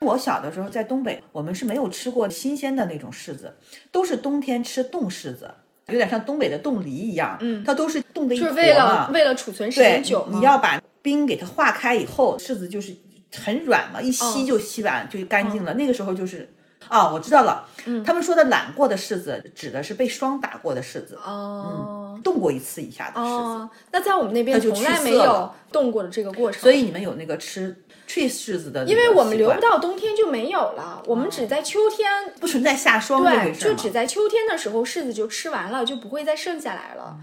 [0.00, 3.56] 我小的时候在东北，我们是没有吃过新鲜的那种柿子，
[3.92, 5.48] 都是冬天吃冻柿子，
[5.88, 10.38] 有点像东北的冻梨一样，嗯，它都是冻的一坨就是为了嘛为了储存时对间久，嘛。
[10.38, 12.94] 你要把冰给它化开以后，柿子就是
[13.34, 14.46] 很软嘛，一吸哦。
[14.46, 15.74] 就吸完、就干净了。
[15.74, 16.48] 那个时候就是，
[16.88, 18.04] 啊，我知道了，嗯。
[18.04, 23.30] 他们说的懒过的柿子，指的是被霜打过的柿子，哦、冻过一次以下的柿子。
[23.30, 27.76] 哦，那在我们那边从来没有冻过的这个过程，所以你们有那个吃
[28.12, 32.34] tree 柿子的因为我们留不到冬天就没有了，我们只在秋天。
[32.38, 37.16] 不存在下霜这对，回事吗就只在秋天的时候柿子就吃完了，就不会再剩下来了。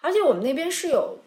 [0.00, 1.18] 而且我们那边是有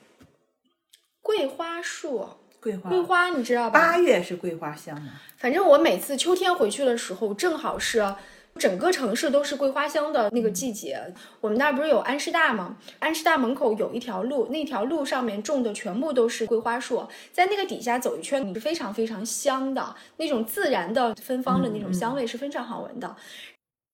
[1.21, 2.27] 桂花树，
[2.59, 3.79] 桂花，桂花你知道吧？
[3.79, 5.11] 八月是桂花香吗？
[5.37, 8.15] 反正我每次秋天回去的时候，正好是
[8.59, 11.13] 整个城市都是桂花香的那个季节。
[11.41, 12.77] 我们那儿不是有安师大吗？
[12.99, 23.15] 安师大门口有一条路，那条路上面种的全部都是桂花树，在那个底下走一圈，你是非常非常香的，那种自然的芬芳的那种香味是非常好闻的。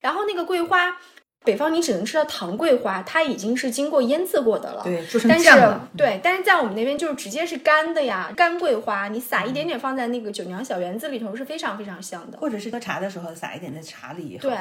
[0.01, 0.97] 然后那个桂花。
[1.45, 4.83] 北方你只能吃到糖桂花，它已经是经过腌制过的了。
[4.83, 12.37] 对做成但是酱了对，但是在我们那边就是直接是干的呀，干桂花，你撒一点点放在那个酒酿小圆子里头是非常非常香的。
[12.37, 14.55] 或者是喝茶的时候撒一点在茶里，对，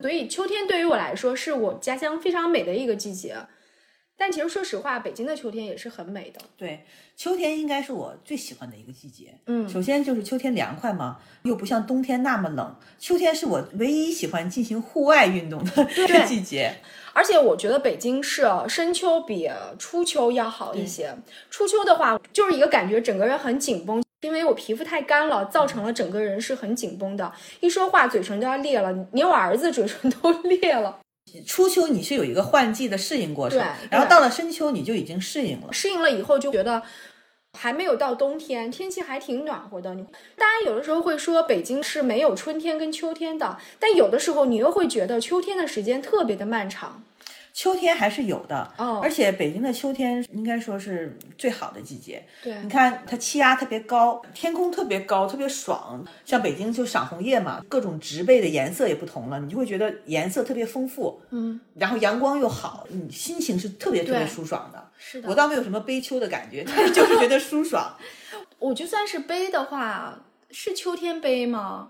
[0.00, 3.36] 所以秋天对于我来说是我家乡非常美的一个季节。
[4.18, 6.40] 但其实说实话，北京的秋天也是很美的。
[6.56, 6.84] 对，
[7.16, 9.34] 秋天应该是我最喜欢的一个季节。
[9.46, 12.76] 嗯首先就是秋天凉快嘛，又不像冬天那么冷。
[12.98, 16.76] 秋天是我唯一喜欢进行户外运动的一个季节。
[17.12, 21.14] 而且我觉得北京是深秋比初秋要好一些。
[21.50, 31.00] 初秋的话，就是一个感觉，整个人很紧绷，因为我皮肤太干了，造成了整个人是很紧绷的，一说话嘴唇都要裂了，连我儿子嘴唇都 裂了。
[31.46, 35.72] 初秋你是有一个换季的适应过程对，然后到了深秋你就已经适应了。
[35.72, 36.82] 适应了以后就觉得。
[37.58, 39.94] 还没有到冬天，天气还挺暖和的。
[39.94, 40.02] 你
[40.36, 47.02] 大家有的时候会说北京是没有春天跟秋天的，但有的时候你又会觉得秋天的时间特别的漫长。
[47.56, 52.22] 秋天还是有的，哦而且北京的秋天应该说是最好的季节。
[52.42, 56.04] 对你看它气压特别高，天空特别高，特别爽。
[56.22, 61.18] 像北京就赏红叶嘛，各种植被的颜色也不同了，你就会觉得颜色特别丰富。
[61.30, 64.90] 嗯，然后阳光又好，你心情是特别特别舒爽的。
[64.98, 67.96] 是的我倒没有什么悲秋的感觉，但是就是觉得舒爽。
[68.58, 70.18] 我就算是悲的话，
[70.50, 71.88] 是秋天悲吗？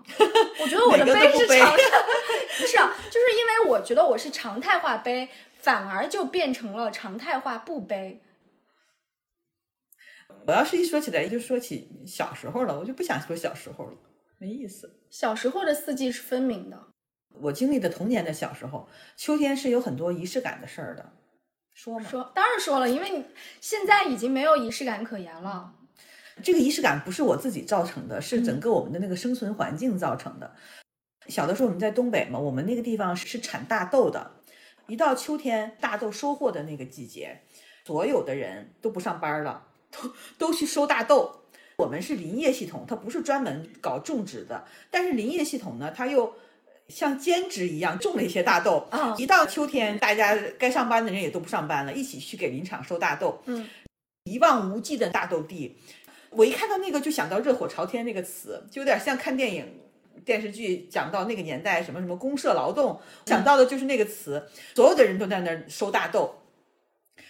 [0.61, 1.75] 我觉得我的悲悲是常态，
[2.57, 5.27] 不是啊，就是因为我觉得我是常态化悲，
[5.59, 8.21] 反而就变成了常态化不悲。
[10.45, 13.97] 我要是一说起来就说起小时候了，我就不想说小时候了，
[14.37, 14.99] 没意思。
[15.09, 16.87] 小时候的四季是分明的，
[17.41, 21.13] 我经历的童年的小时候，秋天是有很多仪式感的事儿的。
[21.73, 23.25] 说嘛，说当然说了，因为你
[23.61, 25.73] 现在已经没有仪式感可言了。
[26.43, 30.55] 这个仪式感不是我自己造成的，是整个我们的那个生存环境造成的。
[31.27, 34.36] 小的时候我们在东北嘛，我们那个地方是产大豆的，
[34.87, 37.41] 一到秋天大豆收获的那个季节，
[37.85, 41.41] 所有的人都不上班了，都都去收大豆。
[41.77, 46.33] 我们是林业系统，它不是专门搞种植的，但是林业系统呢，它又
[46.87, 48.87] 像兼职一样种了一些大豆。
[48.89, 53.41] 啊一到秋天，大家该上班的人也都不上班了，一起去给林场收大豆。
[53.45, 53.67] 嗯，
[54.23, 55.77] 一望无际的大豆地，
[56.29, 59.81] 我一看到那个就想到“热火朝天”那个词，就有点像看电影。
[60.27, 64.45] 电视剧讲到那个年代，什么什么公社劳动，想到的就是那个词。
[64.75, 66.43] 所有的人都在那儿收大豆，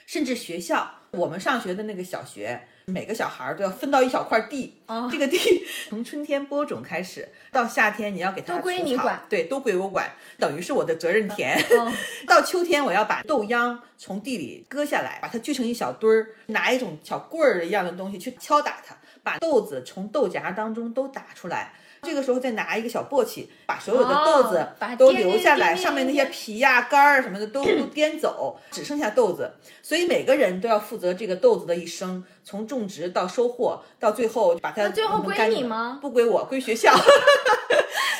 [0.07, 5.37] 甚至学校，我们上学的那个小学，每个小孩儿都要分到一小块地，哦这个地
[5.87, 11.55] 从春天播种开始，到夏天你要给它都归你管对，都归我管，等于是我的责任田。
[11.77, 11.93] 哦
[12.25, 21.73] 到秋天，我要把豆秧从地里割下来，把它锯成一小堆儿，拿一种小棍儿一样的东西去敲打它，把豆子从豆荚当中都打出来。
[22.07, 24.65] 这个时候再拿一个小簸箕，把所有的豆子
[24.97, 29.51] 都留下来，上面那些皮呀、干儿什么的都都颠走，只剩下豆子。
[29.83, 36.93] 所以每个人都要负责这个豆子的一生，从种植到收获，到最后把它那最后归你吗不归我，归学校。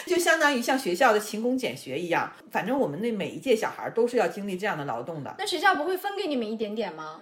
[0.06, 7.22] 就相当于像学校的勤工俭学一样，反正我们那每一届小孩儿都是要经历这样的劳动的，那学校不会分给你们一点点吗？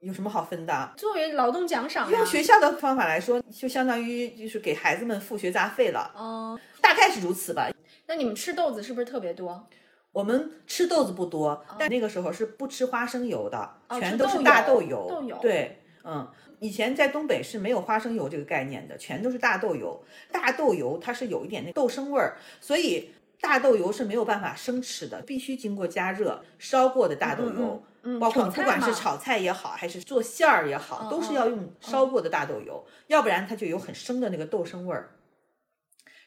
[0.00, 0.92] 有什么好分的？
[0.96, 2.26] 作为劳动奖赏呀用。
[2.26, 7.68] 学校的方法来说，就相当于就是给孩子们付学杂费了，哦，大概是如此吧。
[8.06, 9.68] 那你们吃豆子是不是特别多？
[10.12, 13.58] 我们吃豆子不多，但那个时候是不吃花生油的，
[13.88, 15.06] 哦全都是大豆油。
[15.08, 16.26] 豆油对，嗯，
[16.60, 20.02] 以前在东北是没有花生油这个概念的，全都是大豆油。
[20.32, 27.50] 大豆油它是有一点那豆生味儿，所以大豆油是没有办法生吃的，必须经过加热烧过的大豆油。
[27.50, 27.82] 嗯，
[28.20, 35.10] 包括不管是炒菜也好，还是做馅儿也好，都是要用烧过的大豆油，要不然它就有很生的那个豆生味儿。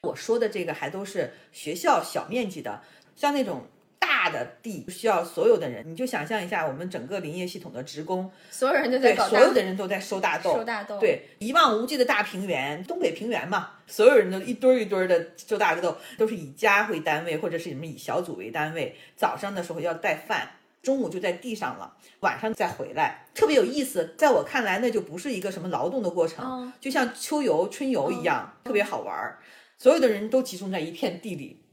[0.02, 2.82] 我说的这个还都是学校小面积的，
[3.14, 3.62] 像那种
[3.98, 20.48] 大的地需要所有的人，你就想象一下，我们整个林业系统的职工，所有人都在所有的人都在收大豆，收大豆对，一望无际的大平原，东北平原嘛，所有人都一堆儿一堆儿的收大豆，都是以家为单位，或者是什么以小组为单位，早上的时候要带饭。
[20.82, 24.14] 中午就在地上了，晚上再回来，特别有意思。
[24.18, 29.38] 在我看来，那就不是一个什么劳动的过程，嗯就像秋游、春游一样，特别好玩儿。
[29.78, 31.64] 所有的人都集中在一片地里。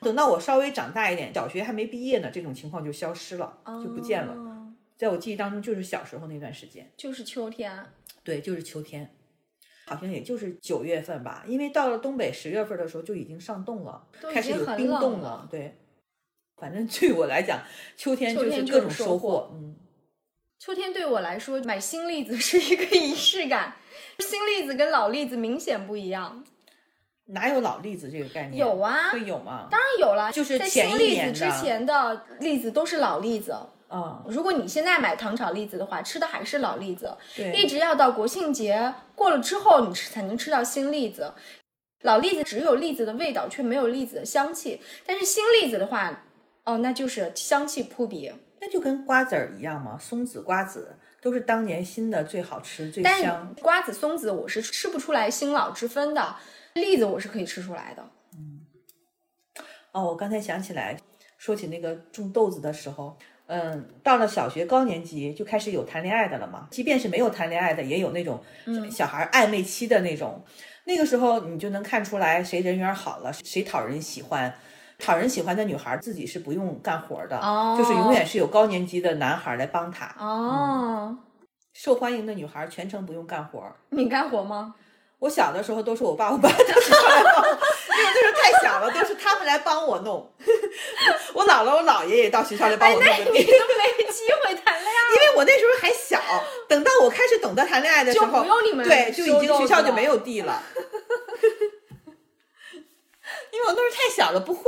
[0.00, 4.32] 等到我稍微长大一点，小学还没毕业呢，这种情况就消失了，就不见了。
[4.32, 4.50] 哦
[4.96, 6.88] 在我记忆当中，就是小时候那段时间。
[6.96, 7.84] 就是秋天。
[8.22, 9.12] 对，就是秋天，
[9.86, 15.76] 好像也就是九月份吧，因为到了东北十月份的时候就已经上冻了，开始有冰冻了对，
[16.56, 17.60] 反正对我来讲，
[17.96, 19.50] 秋天就是各种收获收获。
[19.54, 19.76] 嗯，
[20.58, 23.74] 秋天对我来说，买新栗子是一个 仪式感。
[24.20, 26.44] 新栗子跟老栗子明显不一样。
[27.26, 28.58] 哪有老栗子这个概念？
[28.58, 29.66] 有啊会有吗？
[29.70, 33.56] 当然有了，就是在新栗子之前的栗子都是老栗子。
[33.90, 41.32] 嗯，如果你现在买糖炒栗子的话，吃的还是老栗子，对，一直要到国庆节过了之后，你吃才能吃到新栗子。
[42.02, 44.80] 老栗子只有栗子的味道，却没有栗子的香气。
[45.06, 46.24] 但是新栗子的话，
[46.64, 48.32] 哦，那就是香气扑鼻。
[48.60, 53.54] 那就跟瓜子儿一样嘛，松子、瓜子都是当年新的最好吃、最香。
[53.60, 56.36] 瓜子、松子我是吃不出来新老之分的，
[56.72, 58.02] 栗子我是可以吃出来的。
[58.32, 58.60] 嗯
[59.92, 60.98] 哦，我刚才想起来，
[61.36, 66.66] 说起那个种豆子的时候，嗯，到了小学高年级就开始有谈恋爱的了嘛。
[66.70, 68.42] 即便是没有谈恋爱的，也有那种
[68.90, 70.42] 小孩暧昧期的那种。
[70.86, 74.54] 那个时候你就能看出来谁人缘好了，谁讨人喜欢。
[74.98, 80.14] 讨人喜欢的女孩自己是不用干活的，哦就是永远是有高年级的男孩来帮她。
[80.18, 81.16] 哦，
[81.72, 83.62] 受欢迎的女孩全程不用干活。
[83.90, 84.74] 你干活吗？
[85.20, 90.30] 我小的时候都是我爸我妈到学校来帮我，因为那时候太小了，都是他们来帮我弄。
[91.32, 95.14] 我姥姥我姥爷也到学校来帮我弄个地，你都没机会谈恋爱。
[95.14, 96.20] 因为我那时候还小。
[96.68, 100.62] 等到我开始懂得谈恋爱的时候，就不用你们对，就已经学校就没有地了。
[103.54, 104.64] 因为我那时候太小了，不会。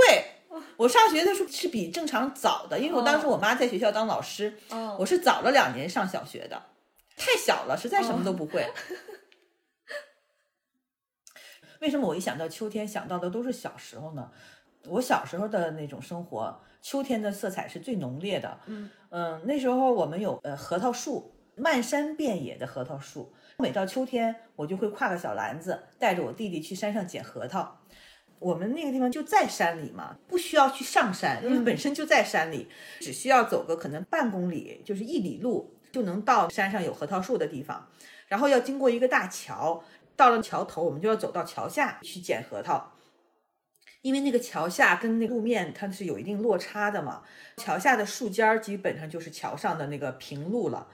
[0.76, 6.62] 我上学的时候是比正常早的，因为我当时我妈在学校当老师，哦我是早了两年上小学的，
[7.16, 8.66] 太小了，实在什么都不会。
[11.80, 14.30] 为什么我一想到秋天想到的都是小时候呢？
[14.88, 18.58] 我小时候的那种生活，秋天的色彩是最浓烈的。
[18.66, 18.90] 嗯
[19.44, 23.34] 那时候我们有呃核桃树，漫山遍野的核桃树。
[23.58, 27.78] 每到秋天，我就会挎个小篮子，带着我弟弟去山上捡核桃。
[28.38, 32.68] 我们那个地方就在山里嘛，不需要去上山，因为本身就在山里，
[33.00, 37.88] 只需要走个可能半公里，就是一里路，就能到山上有核桃树的地方。
[38.28, 39.82] 然后要经过一个大桥，
[40.16, 42.92] 到了桥头，我们就要走到桥下去捡核桃。
[44.02, 47.22] 因为那个桥下跟那个路面它是有一定落差的嘛，
[47.56, 50.86] 桥下的树尖儿基本上就是桥上的那个平路了。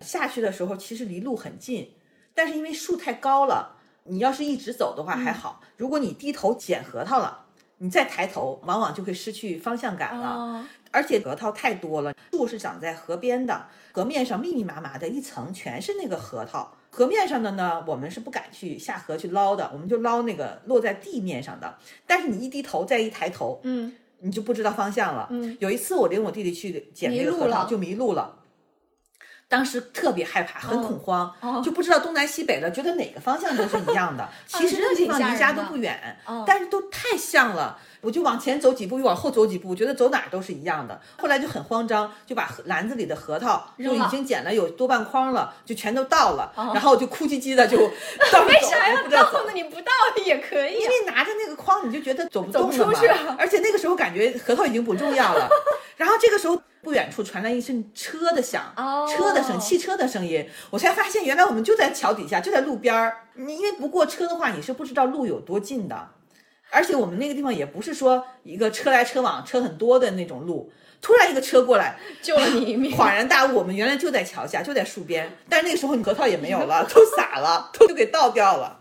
[0.00, 1.92] 下去的时候其实离路很近，
[2.34, 3.75] 但是因为树太高了，
[4.08, 5.60] 你要是一直走的话还好。
[5.76, 7.44] 如果你低头捡核桃了，
[7.78, 10.28] 你再抬头，往往就会失去方向感了。
[10.28, 16.72] 哦，而且核桃太多了，树是长在河边的，河面上密密麻麻的一层全是那个核桃。
[16.90, 21.76] 河面上的呢，我们是不敢去下河去捞的，我们就捞那个落在地面上的。
[22.06, 25.26] 但是你一低头再一抬头，嗯，你就不知道方向了。
[25.30, 28.34] 嗯，有一次我领我弟弟去捡那个核桃，迷就迷路了。
[29.48, 34.28] 当时特别害怕，很恐慌，就不知道东南西北了，觉得哪个方向都是一样的。
[34.46, 37.78] 其实那个地方离家都不远，但是都太像了。
[38.00, 41.00] 我就往前走几步，又往后走几步，我觉得走哪儿都是一样的。
[41.18, 46.52] 后来就很慌张，就把篮子里的核桃就已经捡了有多半筐了，就全都倒了。
[46.56, 47.76] 然后我就哭唧唧的就
[48.32, 49.52] 倒为啥要倒呢？
[49.54, 49.90] 你不倒
[50.24, 53.36] 也可以，因为拿着那个筐，你就觉得走不动了嘛。
[53.38, 55.48] 而且那个时候感觉核桃已经不重要了。
[55.96, 58.72] 然后这个时候不远处传来一声车的响，
[59.08, 60.46] 车的声，汽车的声音。
[60.70, 63.16] 我才发现原来我们就在桥底下，就在路边儿。
[63.34, 66.08] 你因为不过车的话，你是不知道路有多近的。
[66.70, 75.30] 而且我们那个地方也不是说一个车来车往、车很多的那种路，突然一个车过来 救了你一命， 恍然大悟，我们原来就在桥下，就在树边。
[75.48, 78.78] 但是那个时候你核桃也没有了，都洒了，都给倒掉了。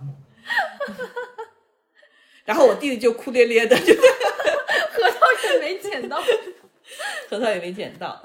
[2.44, 5.20] 然后我弟弟就哭咧咧的，就核桃
[5.54, 6.22] 也没捡到，
[7.30, 8.22] 核桃也没捡到。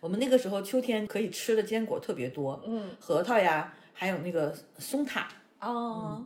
[0.00, 5.28] 我们那个时候秋天可以吃的坚果特别多，嗯，核桃呀，还有那个松塔
[5.60, 6.24] 哦。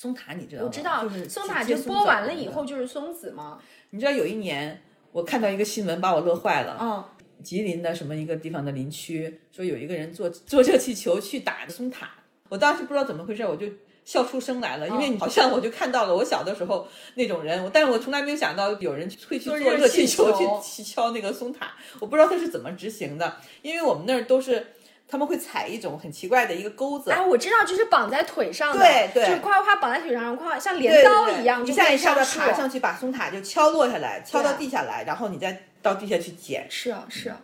[0.00, 0.68] 松塔你知道吗？
[0.68, 3.58] 我知道，就是松塔就播完了以后就是松子吗？
[3.90, 4.80] 你知道有一年
[5.10, 6.78] 我看到一个新闻把我乐坏了。
[6.80, 7.04] 嗯，
[7.42, 12.08] 吉林的什么一个地方的林区说有一个人坐坐热气球去打松塔，
[12.48, 13.66] 我当时不知道怎么回事，我就
[14.04, 16.86] 笑出声来了，因为好像我就看到了我小的时候
[17.16, 20.30] 那种人，但是我从来没有想到有人会去坐热气球
[20.62, 24.64] 去去敲那个松塔，我不知道他是怎么执行的，因为我们那儿都是。
[25.08, 36.66] 他们会踩一种很奇怪的一个钩子，哎，我知道，就是绑在腿上的，对对，就是夸夸绑在腿上，然后夸像镰刀一样，一下一下的爬上去，把松塔就敲落下来，敲到地下来，然后你再到地下去捡。
[36.68, 37.40] 是啊，是啊，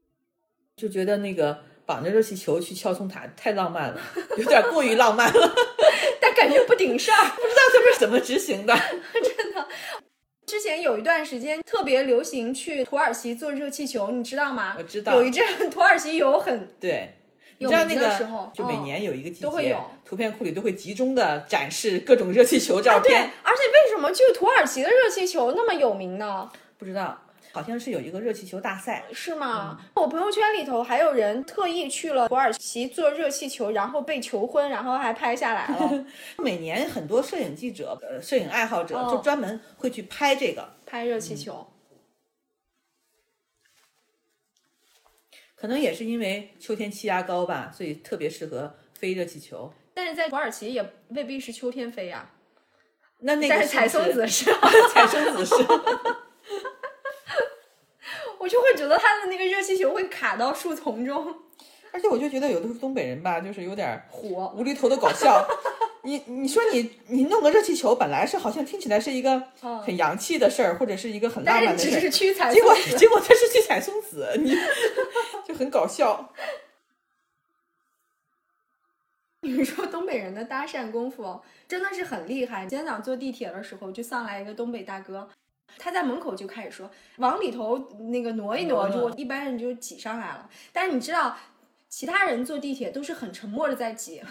[0.76, 4.00] 就觉得那个绑着热气球去敲松塔太浪漫了，
[4.36, 5.54] 有点过于浪漫了，
[6.20, 8.76] 但感觉不顶事儿， 不知道他们是怎么执行的，
[9.14, 9.66] 真的。
[10.50, 14.74] 之前有一段时间特别流行去土耳其坐热气球，你知道吗？
[14.76, 15.14] 我知道。
[15.14, 17.14] 有一阵 土耳其有很对，
[17.58, 23.22] 你知道那个时候，就每年有一个季节，图片库里都会集中的展示各种热气球照片。
[23.22, 26.50] 对，而且为什么就土耳其的热气球那么有名呢？
[26.76, 27.16] 不知道。
[27.52, 29.80] 好像是有一个热气球大赛，是吗？
[29.94, 36.06] 我朋友圈里头还有人特意去了土耳其做热气球，然后被求婚，然后还拍下来了。
[36.38, 41.66] 每年很多摄影记者、呃，摄影爱好者就专门会去拍这个，拍热气球。
[45.56, 49.72] 可能也是因为秋天气压高吧，所以特别适合飞热气球。
[49.92, 52.30] 但是在土耳其也未必是秋天飞呀。
[53.18, 54.44] 那那个是 采松子是，
[54.94, 55.54] 采松子是。
[58.40, 61.34] 我就会觉得他的那个热气球会卡到树丛中，
[61.92, 65.46] 而且我就觉得有的时候东北人吧，就是有点火无厘头的搞笑。
[66.02, 69.38] 你你说你你弄个热气球，本来是好像听起来是一个
[69.84, 72.00] 很洋气的事儿，或者是一个很浪漫的事儿，
[72.50, 74.56] 结果结果他是去采松子，你
[75.46, 76.32] 就很搞笑。
[79.42, 82.66] 你说东北人的搭讪功夫真的是很厉害。
[82.66, 85.28] 今天早上坐地铁的时候，就上来一个东北大哥。
[85.78, 87.78] 他在门口就开始说，往里头
[88.10, 90.48] 那个挪一挪，就一般人就挤上来了。
[90.72, 91.36] 但是你知道，
[91.88, 94.20] 其他人坐地铁都是很沉默的在挤，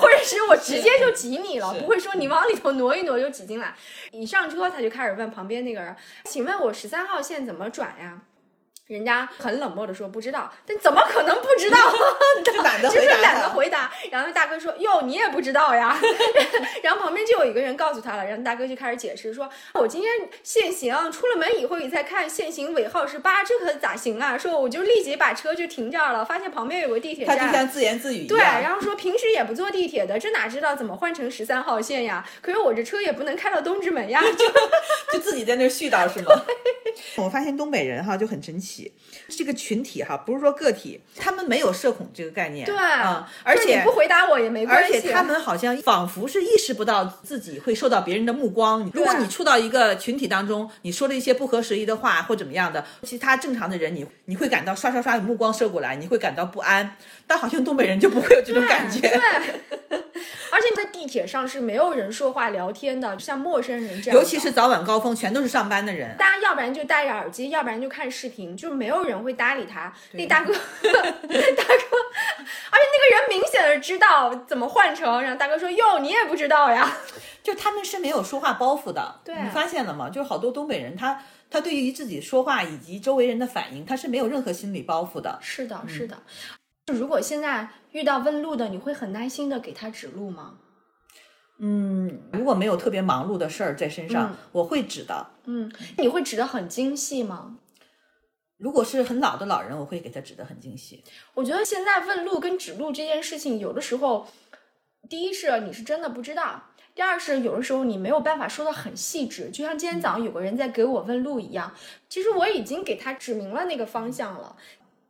[0.00, 3.74] 或者是我直接就挤你了，不会说你往里头挪一挪就挤进来。
[4.10, 5.94] 一上车他就开始问旁边那个人，
[6.24, 8.20] 请问我十三号线怎么转呀？
[8.86, 11.78] 人家很冷漠的说不知道，但怎么可能不知道？
[12.44, 13.90] 就懒得 就是懒得回答。
[14.10, 15.98] 然后大哥说：“哟，你也不知道呀？”
[16.82, 20.10] 然后旁边就有一个人告诉他了，然后大哥就开始解释说：“我今天
[20.42, 27.38] 限行，出了门以后你再看限行尾号是八，这可咋行啊？”说我就立即把车就停这儿了，发现旁边有个地铁站。
[27.38, 32.22] 他就像自言自语对，然后说平时也不坐地铁的，这哪知道怎么换成十三号线呀？
[32.42, 36.42] 可是我这车也不能开到东直门呀，就就自己在那絮叨是吗？
[37.16, 38.73] 我发现东北人哈就很神奇，
[39.28, 48.90] 这个群体哈不是说个体，他们没有社恐这个概念，对啊，而且不回答我也没关系，而且他们好像仿佛是意识不到自己会受到别人的目光。
[48.92, 56.96] 如果你处到一个群体当中，你说了一些不合时宜的话或怎么样的，其他正常的人你你会感到刷刷刷的目光射过来，你会感到不安，
[57.26, 59.00] 但好像东北人就不会有这种感觉。
[59.00, 59.98] 对，
[60.50, 69.92] 而且在地铁上是没有人说话聊天的，像陌生人这样，尤其是早晚高峰，全都是上班的人，大家要不然就戴着耳机，要不然就看视频，就没有人会搭理他。
[70.12, 70.58] 那大哥， 大
[70.92, 71.02] 哥，
[71.32, 76.96] 而且那个人明显的知道怎么换乘，然后大哥说：“哟，你也不知道呀？”
[77.42, 79.20] 就他们是没有说话包袱的。
[79.24, 80.08] 对，你发现了吗？
[80.08, 85.38] 就是好多东北人，他他对于自己说话以及周围人的反应，他是没有任何心理包袱的。
[85.42, 86.16] 是的，是的。
[86.86, 90.58] 就如果现在遇到问路的，你会很耐心的给他指路吗？
[91.58, 95.26] 嗯，如果没有特别忙碌的事儿在身上，我会指的。
[95.44, 97.58] 嗯，你会指的很精细吗？
[98.56, 101.02] 如果是很老的老人，我会给他指的很精细。
[101.34, 104.26] 我觉得现在问路跟指路这件事情，有的时候，
[105.08, 106.62] 第一是你是真的不知道，
[106.94, 109.50] 第二是有的时候你没有办法说的很细致。
[109.50, 111.72] 就像今天早上有个人在给我问路一样，
[112.08, 114.56] 其实我已经给他指明了那个方向了。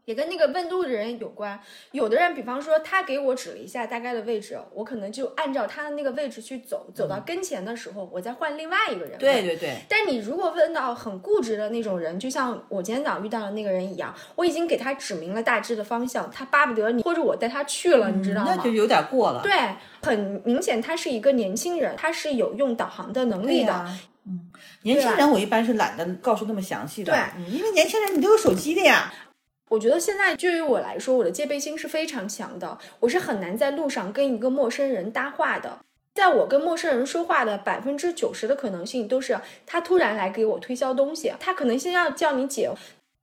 [0.05, 1.59] 也跟那个问路的人有关。
[1.92, 9.18] 有的人，比方说他给我指了一下大概的位置，我可能就按照他的那个位置去走，走到跟前的时候，我再换另外一个人。
[9.18, 9.76] 对对对。
[9.88, 18.55] 但你如果问到很固执的那种人，就像我今天早上遇到的那个人一样，我已经给他指明了大致的方向，他巴不得你或者我带他去了，你知道吗？
[18.57, 19.42] 那就有点过了。
[19.42, 19.52] 对，
[20.02, 23.86] 很明显他是一个年轻人，他是有用导航的能力的。
[24.26, 24.50] 嗯，
[24.82, 27.12] 年轻人我一般是懒得告诉那么详细的。
[27.12, 29.12] 对，因为年轻人你都有手机的呀。
[29.70, 32.78] 我觉得现在对于我来说，我的戒备心是非常强的。
[33.00, 35.78] 我是很难在路上跟一个陌生人搭话的。
[36.14, 39.36] 在我跟陌生人说话的百分之九十的可能性，都是
[39.66, 41.32] 他突然来给我推销东西。
[41.40, 42.70] 他可能先要叫你姐，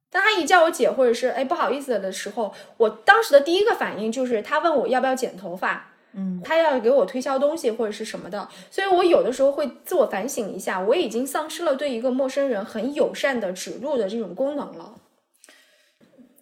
[0.09, 8.49] 当他一叫我姐，或者是哎不好意思的时候，我当时的第一个反应就是他问我要不要剪头发，嗯，他要给我推销东西或者是什么的。
[8.69, 14.95] 所以我有的时候会自我反省一下，我已经丧失了对一个陌生人很友善的指路的这种功能了。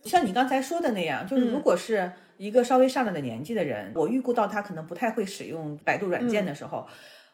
[0.04, 6.88] 像你刚才说的那样，就是如果是一个稍微上了的年纪的人，我预估到他可能不太会使用百度软件的时候，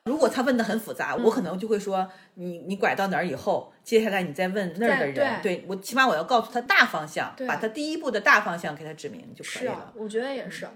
[0.06, 9.94] 如果他问的很复杂，我可能就会说，你你拐到哪儿以后，接下来你再问那儿的人，对我起码我要告诉他大方向，把他第一步的大方向给他指明就可以了。
[9.96, 10.68] 我觉得也是。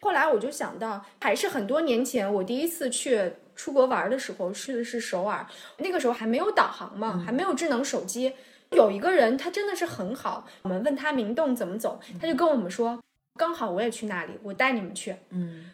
[0.00, 5.46] 后来我就想到，还是很多年前我第一次去出国玩的时候，去的是首尔，
[5.76, 8.32] 那个时候还没有导航嘛，还没有智能手机。
[8.72, 10.46] 有一个人，他真的是很好。
[10.62, 12.98] 我们问他明洞怎么走，他就跟我们说
[13.38, 15.70] ：“刚好我也去那里，我带你们去。”嗯，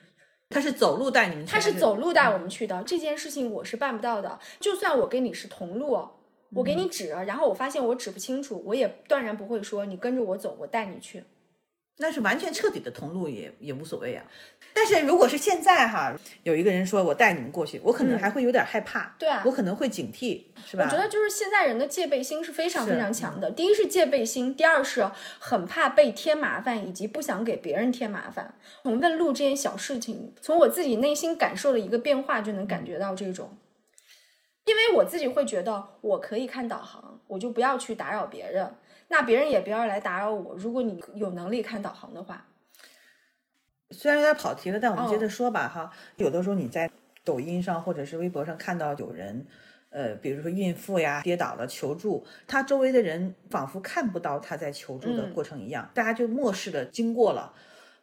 [0.51, 2.83] 他是走路带你们去，他是走路带我们去的。
[2.85, 4.39] 这件事情我是办不到的。
[4.61, 6.09] 就算我跟你是同路，
[6.55, 11.25] 我给你指，然后我发现我指不清楚，我也断然不会说你跟着我走，我带你去。
[11.99, 14.25] 那是完全彻底的同路也也无所谓啊。
[14.73, 20.85] 但是如果是现在哈，有一个人说我带你们过去，我可能还会有点害怕，对啊，我可能会警惕，是吧？
[20.85, 23.51] 我觉得就是现在人的戒备心是非常非常强的。
[23.51, 28.55] 第一是戒备心，第二是很怕被添麻烦，以及不想给别人添麻烦。
[28.85, 33.59] 从问路这件小事情，从我自己内心感受的一个变化，就能感觉到这种。
[34.67, 38.71] 因为我自己会觉得我可以看导航，我就不要去打扰别人。
[39.09, 40.55] 那别人也不要来打扰我。
[40.55, 42.47] 如果你有能力看导航的话，
[43.91, 45.91] 虽然有点跑题了，但我们接着说吧哈。
[46.17, 46.91] 有的时候你在
[47.25, 49.47] 抖音上或者是微博上看到有人，
[49.91, 57.55] 呃，比如说孕妇呀跌倒了求助，他周围的人仿佛看不到他在求助的过程一样，大家就漠视的经过了，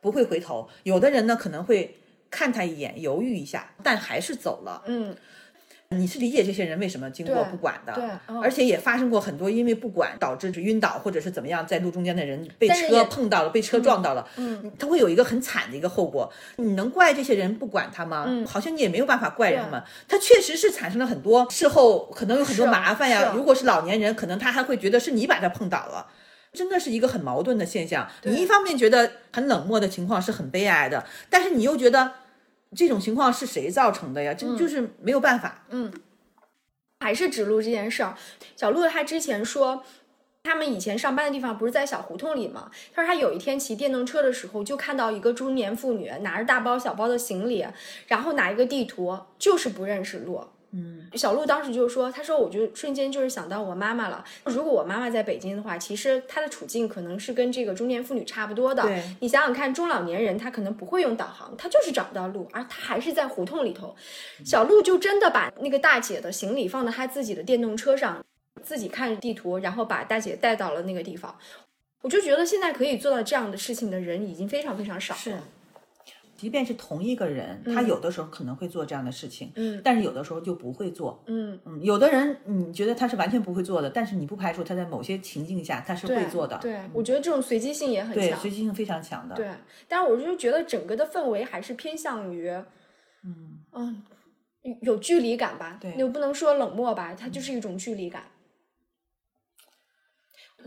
[0.01, 0.67] 不会回头。
[0.83, 1.97] 有的人呢可能会
[2.31, 4.83] 看他一眼，犹豫一下，但还是走了。
[4.87, 5.15] 嗯。
[5.97, 16.31] 你是理解这些人为什么经过不管的，对，而且也发生过很多因为不管导致晕倒或者是怎么样，在路中间的人被车碰到了，被车撞到了，嗯，他会有一个很惨的一个后果。
[16.57, 18.25] 你能怪这些人不管他吗？
[18.27, 19.81] 嗯，好像你也没有办法怪他们。
[20.07, 23.33] 他确实是产生了很多事后可能有很多麻烦呀。
[23.35, 26.07] 如果是老年人，可能他还会觉得是你把他碰倒了，
[26.53, 28.07] 真的是一个很矛盾的现象。
[28.23, 32.11] 你一方面觉得很冷漠的情况是很悲哀的，但是你又觉得
[32.73, 34.33] 这种情况是谁造成的呀？
[34.33, 35.65] 这就是没有办法。
[35.69, 35.91] 嗯。
[37.01, 38.15] 还是指路这件事儿，
[38.55, 39.83] 小鹿他之前说，
[40.43, 42.71] 他们以前上班的地方不是在小胡同里吗？
[42.93, 47.67] 他说他有一天骑电动车的时候，就看到一个中年妇女拿着大包小包的行李，
[48.07, 50.47] 然后拿一个地图，就是不认识路。
[50.77, 54.21] 嗯，小鹿当时就说：“他说，我就瞬间就是想到我妈妈了。
[54.43, 58.83] 如果我妈妈在北京的话，其实她的处境可能是跟这个中年妇女差不多的。
[59.21, 63.95] 你想想看，中老年人他可能不会用导航，他就是找不到路，而他还是在胡同里头。
[64.43, 68.21] 小鹿就真的把那个大姐的行李放到他自己的电动车上，
[68.61, 71.33] 自己看着地图，然后把大姐带到了那个地方。
[72.01, 75.43] 我就觉得现在可以做到这样的事情的人已经非常非常少了。”
[76.45, 76.45] 是。
[76.45, 86.55] 即便是同一个人，他有的时候可能会做这样的事情，嗯，但是有的时候就不会做，嗯嗯，有的人你觉得他是完全不会做的，但是你不排除他在某些情境下他是会做的。
[86.59, 89.35] 对，我觉得这种随机性也很强，对，随机性非常强的。
[89.35, 89.49] 对，
[89.87, 92.47] 但是我就觉得整个的氛围还是偏向于，
[93.23, 94.03] 嗯嗯，
[94.83, 98.23] 有距离感吧，对，又不能说冷漠吧，它就是一种距离感。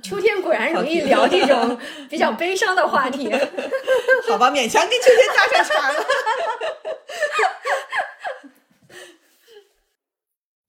[0.03, 1.79] 秋天果然容易聊这种
[2.09, 3.31] 比较悲伤的话题，
[4.29, 6.05] 好吧，勉强跟秋天搭上茬了。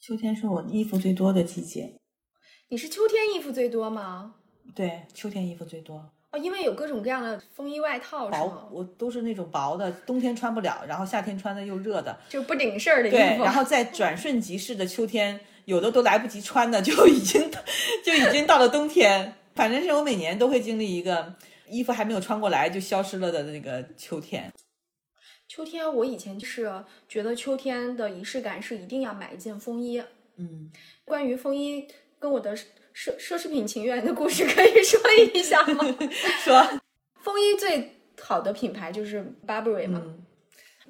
[0.01, 1.93] 秋天是我衣服最多的季节。
[2.69, 4.35] 你是秋天衣服最多吗？
[4.73, 6.11] 对，秋天衣服最多。
[6.31, 13.43] 哦，因为有各种各样的风衣外套，薄，我都是那种薄的，冬天穿不了，然后夏天穿的又热的，就不顶事儿的衣服。
[13.43, 15.39] 然后在转瞬即逝的秋天。
[15.69, 17.47] 有的都来不及穿的，就已经
[18.03, 21.35] 就已经到了冬天，反正是我每年都会经历一个
[21.69, 24.51] 衣服还没有穿过来就消失了的那个秋天。
[25.47, 26.71] 秋天，我以前就是
[27.07, 30.01] 觉得秋天的仪式感是一定要买一件风衣。
[30.37, 30.71] 嗯，
[31.05, 34.99] 关于风衣跟我的奢奢侈品情缘的故事， 可以说
[35.33, 35.85] 一下吗？
[36.43, 36.67] 说
[37.21, 40.01] 风衣最好的品牌就是 Burberry 嘛。
[40.03, 40.25] 嗯，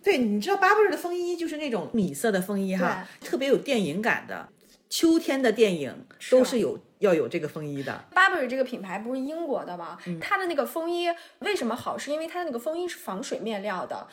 [0.02, 4.48] 对，你知道 Burberry 的风衣就是那种米色的风衣哈，特别有电影感的。
[4.90, 8.04] 秋天的电影都是有要有这个风衣的。
[8.14, 9.98] Burberry 这个品牌不是英国的吗？
[10.20, 11.08] 它的那个风衣
[11.40, 11.98] 为什么好？
[11.98, 14.08] 是因为它的那个风衣是防水面料的。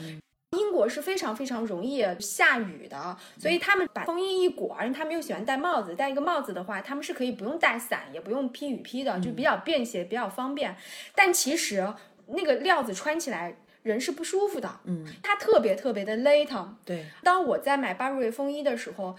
[0.53, 10.75] 英国是非常非常容易下雨的，所以他们把风衣一裹，而且他们又喜欢戴帽子，戴一个帽子的话，他们是可以不用带伞，也不用披雨披的，就比较便携，比较方便。
[11.15, 11.87] 但其实
[12.29, 16.77] 那个料子穿起来人是不舒服的，嗯，它特别特别的勒疼。
[16.85, 19.17] 对，当我在买 Burberry 风衣的时候，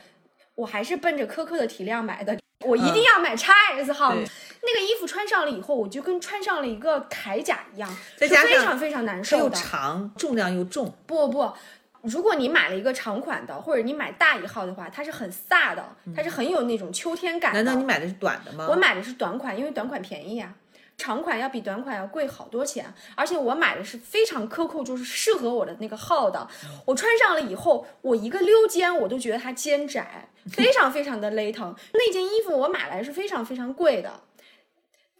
[0.57, 2.37] 我还是奔着苛刻的体量买的。
[2.65, 4.27] 我一定要买 XS 号，对
[4.63, 7.87] 那个衣服穿上了以后，我就跟穿上了一个铠甲一样，
[8.17, 9.55] 是再加上非常非常难受的。
[9.55, 10.91] 长，重量又重。
[11.05, 11.53] 不不，
[12.01, 17.61] 如果你买了一个长款的，或者你买大一号的话，它是很飒的，它是很有那种秋天感的。
[17.61, 18.67] 难道你买的是短的吗？
[18.67, 20.51] 我买的是短款，因为短款便宜啊。
[20.97, 26.47] 长款要比短款要贵好多钱，而且我买的是非常克扣，就是适合我的那个号的。
[26.85, 31.73] 我穿上了以后，我一个溜肩我都觉得它肩窄，非常非常的勒疼。
[31.93, 34.11] 那件衣服我买来是非常非常贵的，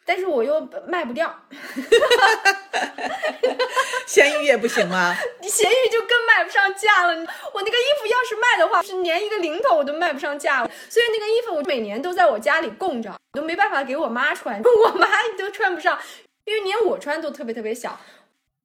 [0.08, 1.30] 但是我又卖不掉，
[4.08, 5.14] 咸鱼也不行吗？
[5.42, 7.14] 你 咸鱼就更卖不上价了。
[7.14, 10.72] 我那个衣服要是卖的话，是连一个零头我都卖不上价了。
[10.90, 16.00] 所以那个衣服我每年都在我家里供着，我都没办法给我妈穿，我妈都穿不上，
[16.46, 18.00] 因为连我穿都特别特别小。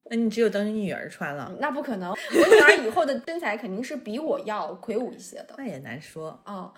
[0.09, 5.55] 那你只有等你女儿穿了，那不可能，我女儿以后的身材肯定是比我要魁梧一些的。
[5.57, 6.37] 那也难说。
[6.45, 6.73] 哦，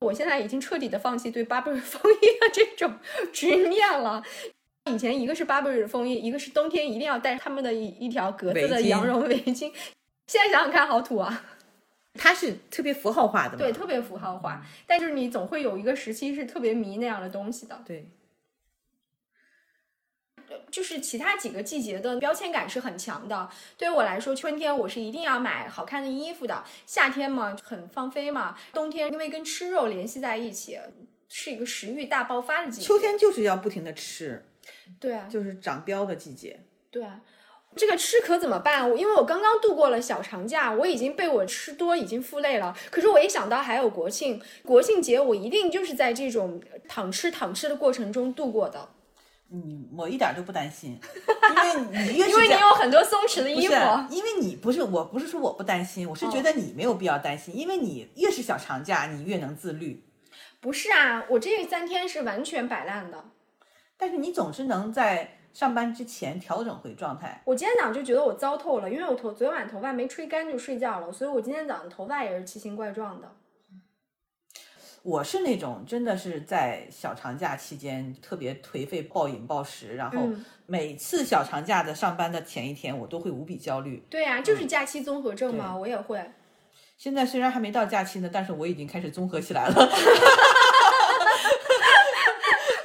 [0.00, 2.94] 我现在已经彻底的放弃对 Burberry 风衣的这种
[3.32, 4.22] 执念了。
[4.90, 9.72] 以前一个是 Burberry 风衣，一个是冬天一定要带他们的一一条格子的羊绒围巾。
[10.26, 11.44] 现在想想看，好土啊！
[12.14, 13.58] 它是特别符号化的嘛？
[13.58, 14.64] 对，特别符号化。
[14.86, 17.80] 但是你总会有一个时期是特别迷那样的东西的。
[17.84, 18.08] 对，
[20.70, 23.48] 就是其他几个季节的标签感是很强的。
[23.76, 26.64] 对于我来说，春天我是一定要买好看的衣服的。
[26.86, 28.56] 夏天嘛，很放飞嘛。
[28.72, 30.78] 冬天因为跟吃肉联系在一起，
[31.28, 32.86] 是一个食欲大爆发的季节。
[32.86, 34.44] 秋天就是要不停的吃，
[34.98, 36.60] 对啊，就是长膘的季节。
[36.90, 37.20] 对啊。
[37.76, 38.90] 这个吃可怎么办？
[38.90, 42.74] 我因为我刚刚度过了小长假，我已经被我吃多已经负累了。
[42.90, 48.88] 可是我一想到还有国庆，国庆节我一定就是在这种躺吃躺吃的过程中度过的。
[49.50, 51.00] 嗯，我一点都不担心，
[51.48, 53.74] 因为你越 因为你有很多松弛的衣服。
[54.10, 60.04] 因为你不是我，不是说我不担心，我是觉得你没有必要担心，因为你越是小长假，你越能自律。
[60.60, 63.24] 不是啊，我这三天是完全摆烂的。
[63.96, 67.40] 但是你总是能在上班之前调整回状态。
[67.46, 73.32] 我今天早上就觉得我糟透了，因为我头昨天晚上头发没吹干就睡觉了，所以我今天早上头发也是奇形怪状的。
[75.08, 84.02] 我是那种真的是在小长假期间特别颓废、暴饮暴食，然后嗯每次小长假的上班的前一天，我都会无比焦虑。
[84.10, 86.20] 对呀、就是假期综合症嘛，我也会。
[86.98, 89.72] 现在虽然还没到假期呢，但是我已经开始综合起来了。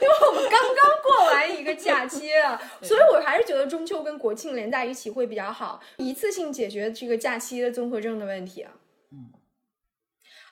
[0.01, 2.29] 因为我们刚刚过完一个假期，
[2.81, 8.65] 所以我还是觉得中秋跟国庆连在一起会比较好，一次性解决这个假期的综合症的问题。
[9.11, 9.29] 嗯，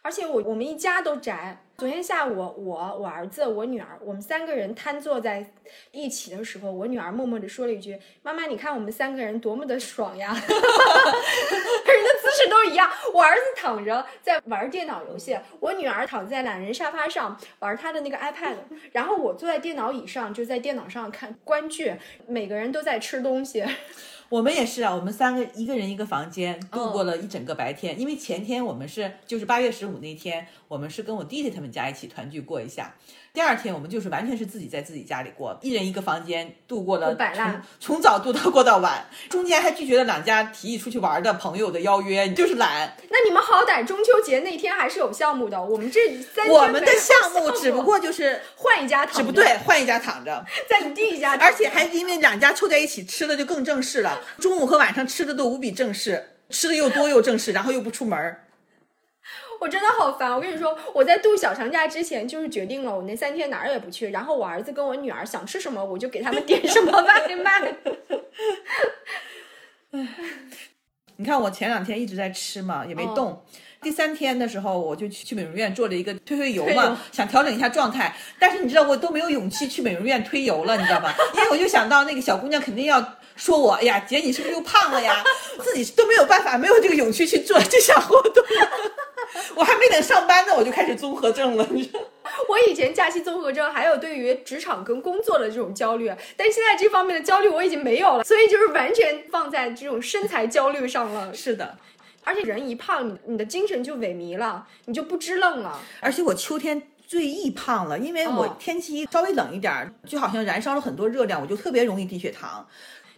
[0.04, 1.64] 而且我我们一家都宅。
[1.78, 5.44] 昨天下午，我、我儿子、我女儿，我们三个人瘫坐在
[5.92, 12.88] 一起的时候，我女儿默默地说了一句：“妈妈，你看我们三个人多么的爽呀！” 人的姿势都一样。
[13.14, 18.58] 我儿子躺着在玩电脑游戏，我女儿躺在懒人沙发上玩她的那个 iPad，
[18.92, 21.96] 然后我坐在电脑椅上，就在电脑上看观剧，
[22.28, 23.66] 每个人都在吃东西。
[24.32, 28.00] 我们也是啊，我们三个一个人一个房间度嗯过了一整个白天。
[28.00, 32.96] 因为前天我们是就是八月十五那天，我们是跟我弟弟他们家一起团聚过一下。
[33.34, 42.94] 第二天我们就是完全是自己在自己家里过，一人一个房间度过了从从早度到过到晚，中间还拒绝了两家提议出去玩的朋友的邀约，你就是懒。
[43.10, 50.46] 那你们好歹中秋节那天还是有项目的，我们这三我们的项目只不过就是换一家躺着，只不对，换一家躺着。
[50.70, 58.44] 在你弟弟家，而且还因为两家凑在一起吃的就更正式了，中午和晚上吃的都无比正式，吃的又多又正式，然后又不出门儿。
[59.62, 60.32] 我真的好烦。
[60.32, 64.10] 我跟你说，我在度小长假之前就是决定了，我那三天哪儿也不去。
[64.10, 67.76] 然后我儿子跟我女儿想吃什么，我就给他们点什么外卖。
[71.18, 73.46] 你看我前两天一直在吃嘛，也没动。
[73.84, 78.16] 第三天的时候，我就去去美容院做了一个推推油推油嘛， 想调整一下状态。
[78.40, 81.14] 但是你知道，我都没有勇气去美容院推油了，你知道吗？
[81.36, 83.00] 因为我就想到那个小姑娘肯定要
[83.36, 85.24] 说我，哎呀，姐你是不是又胖了呀？
[85.64, 88.44] 自己都没有办法，没有这个勇气去做这项 活动。
[89.56, 92.00] 我还没等上班呢，我就开始综合症了，你知道？
[92.50, 101.34] 我以前假期综合症，还有对于职场跟工作的这种焦虑，但现在这方面的焦虑我已经没有了，所以就是完全放在这种身材焦虑上了。
[101.34, 101.78] 是的，
[102.24, 105.80] 而且人一胖，你你的精神就萎靡了，你就不支棱了。
[106.02, 112.68] 而且我秋天最易胖了，因为我哦天气稍微冷一点儿，就好像燃烧了很多热量，我就特别容易低血糖。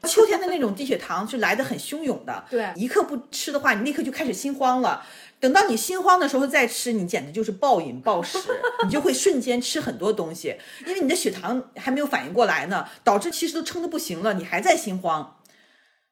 [0.03, 5.05] 秋天的那种低血糖是来的很汹涌的，对一刻不吃的话，你立刻就开始心慌了。
[5.39, 8.37] 等到你心慌的时候再吃，你简直就是暴饮暴食，
[8.85, 15.37] 你就会瞬间吃很多东西，因为你的血糖还没有反应过来呢，导致其实都撑的不行了，你还在心慌，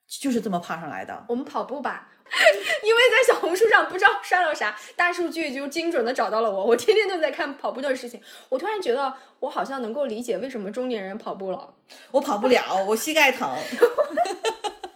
[0.08, 1.26] 就是这么胖上来的。
[1.30, 2.10] 我们跑步吧。
[2.84, 6.66] 因为在小红书上不知道刷到啥大数据，就精准的找到了我。
[6.66, 11.74] 我天天都在看跑步的事情，我突然觉得我好像能够理解为什么中年人跑步了。
[12.12, 13.50] 我跑不了，我膝盖疼。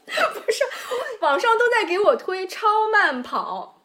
[0.05, 0.63] 不是
[1.19, 3.81] 网上都在给我推超慢跑，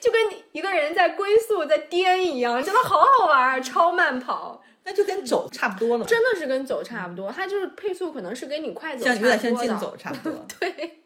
[0.00, 0.20] 就跟
[0.52, 3.60] 一个人在龟速在颠一样，真的好好玩儿。
[3.60, 9.36] 超慢跑那就跟走差不多了嘛，真的是跟走差不多，它就是配速可能是跟你快走差像不多的。
[9.36, 10.46] 有点像竞走差不多。
[10.60, 11.01] 对，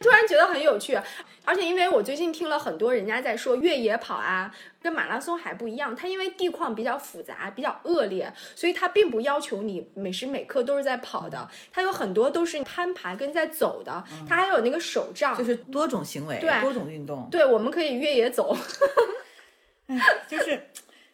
[0.00, 0.98] 突然觉得很有趣，
[1.44, 17.28] 而且因为我最近听了很多人家在说越野跑啊，跟马拉松还不一样，它因为地况比较复杂、比较恶劣，所以它并不要求你每时每刻都是在跑的，它有很多都是攀爬跟在走的，它还有那个手杖，就是多种行为，对多种运动。
[17.30, 18.56] 对，我们可以越野走。
[20.26, 20.62] 就是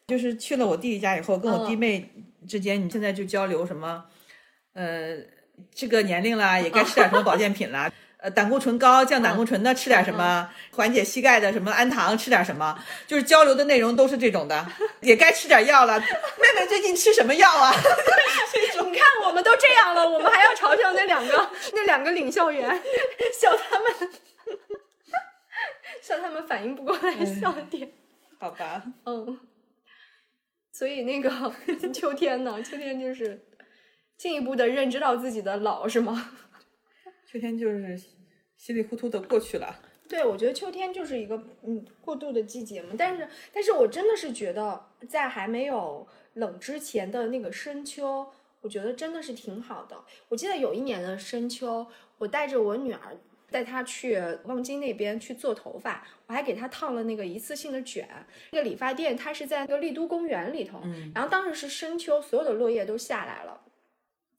[0.07, 2.11] 就是去了我弟弟家以后，跟我弟嗯妹
[2.47, 4.05] 之间，你现在就交流什么，
[4.75, 5.17] 呃，
[5.75, 7.91] 这个年龄啦，也该吃点什么保健品啦。
[8.19, 14.67] 呃，胆固醇高，降胆固醇的吃点什么，缓解膝盖的什么氨糖吃点什么，就是交流的内容都是这种的，
[15.01, 15.99] 也该吃点药了。
[16.01, 16.07] 妹
[16.59, 17.73] 妹最近吃什么药啊？
[18.89, 22.69] 你看，我们都这样了，我们还要嘲笑那两个那两个领校员，
[23.39, 24.11] 笑他们，
[26.03, 27.91] 笑他们反应不过来笑点。
[28.39, 29.39] 好吧，嗯，
[30.73, 31.53] 所以那个
[31.93, 33.45] 秋天呢，秋天就是
[34.17, 36.31] 进一步的认知到自己的老，是吗？
[37.37, 38.01] 秋天就是
[38.57, 39.79] 稀里糊涂的过去了。
[40.09, 42.95] 对，我觉得秋天就是一个嗯过渡的季节嘛。
[42.97, 48.27] 但是，但是我真的是觉得，在还没有冷之前的那个深秋，
[48.63, 50.03] 我觉得真的是挺好的。
[50.29, 53.15] 我记得有一年的深秋，我带着我女儿。
[53.49, 58.09] 带她去望京那边去做头发，我还给她烫了那个一次性的卷。
[58.51, 60.83] 那个理发店它是在那个丽都公园里头，
[61.15, 63.61] 然后当时是深秋，所有的落叶都下来了。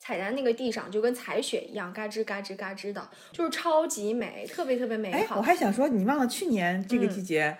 [0.07, 5.35] 踩在那个地上就跟踩雪一样，嘎吱嘎吱嘎吱的，就是超级美，特别特别美哎，好。
[5.35, 7.57] 我还想说，你忘了去年这个季节，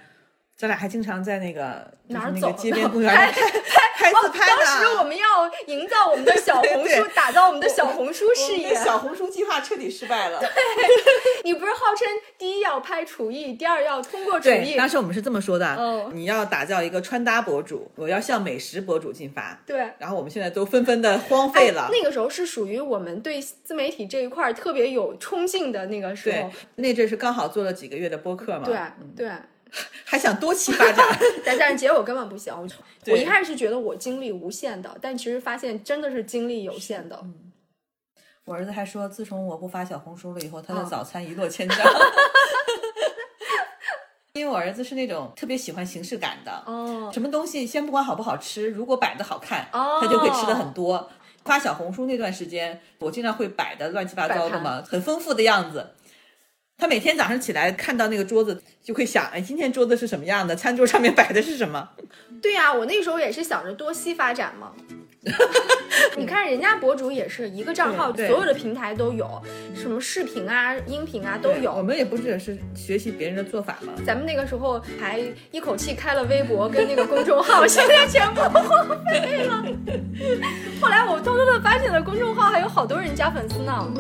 [0.58, 5.04] 咱俩还经常在那个哪儿走街边公园 拍里拍拍自拍当时我。
[5.08, 8.76] 们要营造我们的小 红书，打造我们的小红书事业。
[8.76, 10.42] 小红书计划彻底失败了。
[11.46, 12.06] 你不是号称
[12.38, 14.76] 第一要拍厨艺，第二要通过厨，艺？
[14.76, 19.58] 当时我们是这么说的：嗯你要打造一个穿搭博主，我要向美食博主进发。
[19.66, 19.90] 对。
[19.98, 21.84] 然后我们现在都纷纷的荒废了。
[21.84, 28.76] 哎那个时候是属于我们对自媒体这一块儿特别有冲劲的那个时对候。，那阵是刚好做了几个月的播客嘛，对
[29.16, 29.32] 对，
[30.06, 31.06] 还想多期发展。
[31.46, 32.54] 但但是结果根本不行。
[32.58, 32.68] 我
[33.12, 37.20] 我一开始是觉得我精力无限的，但其实发现真的是精力有限的。
[38.46, 41.78] 我儿子还说，自从我不发小红书了以后，他的嗯早餐一落千丈。
[44.34, 51.10] 因为我儿子是那种特别喜欢形式感的，哦，什么东西先不管好不好吃，如果摆的好看，哦他就会吃的很多。
[51.44, 55.96] 发小红书那段时间，我经常会摆的乱七八糟的嘛，很丰富的样子。
[56.80, 60.56] 他每天早上起来看到那个桌子，就会想，哎，今天桌子是什么样的？
[60.56, 61.90] 餐桌上面摆的是什么？
[62.40, 64.72] 对呀、我那时候也是想着多西发展嘛。
[66.16, 69.42] 你看人家博主也是一个账号，所有的平台都有，
[69.76, 71.82] 什么视频啊、音频啊都有我。
[71.82, 73.92] 们也不只是学习别人的做法嘛。
[74.06, 75.20] 咱们那个时候还
[75.52, 79.66] 一口气开了微博跟那个公众号， 现在全部荒废了。
[80.80, 83.92] 后来我偷偷的发现了公众号还有好多人加粉丝呢，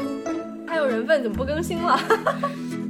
[0.68, 1.98] 还有人问怎么不更新了。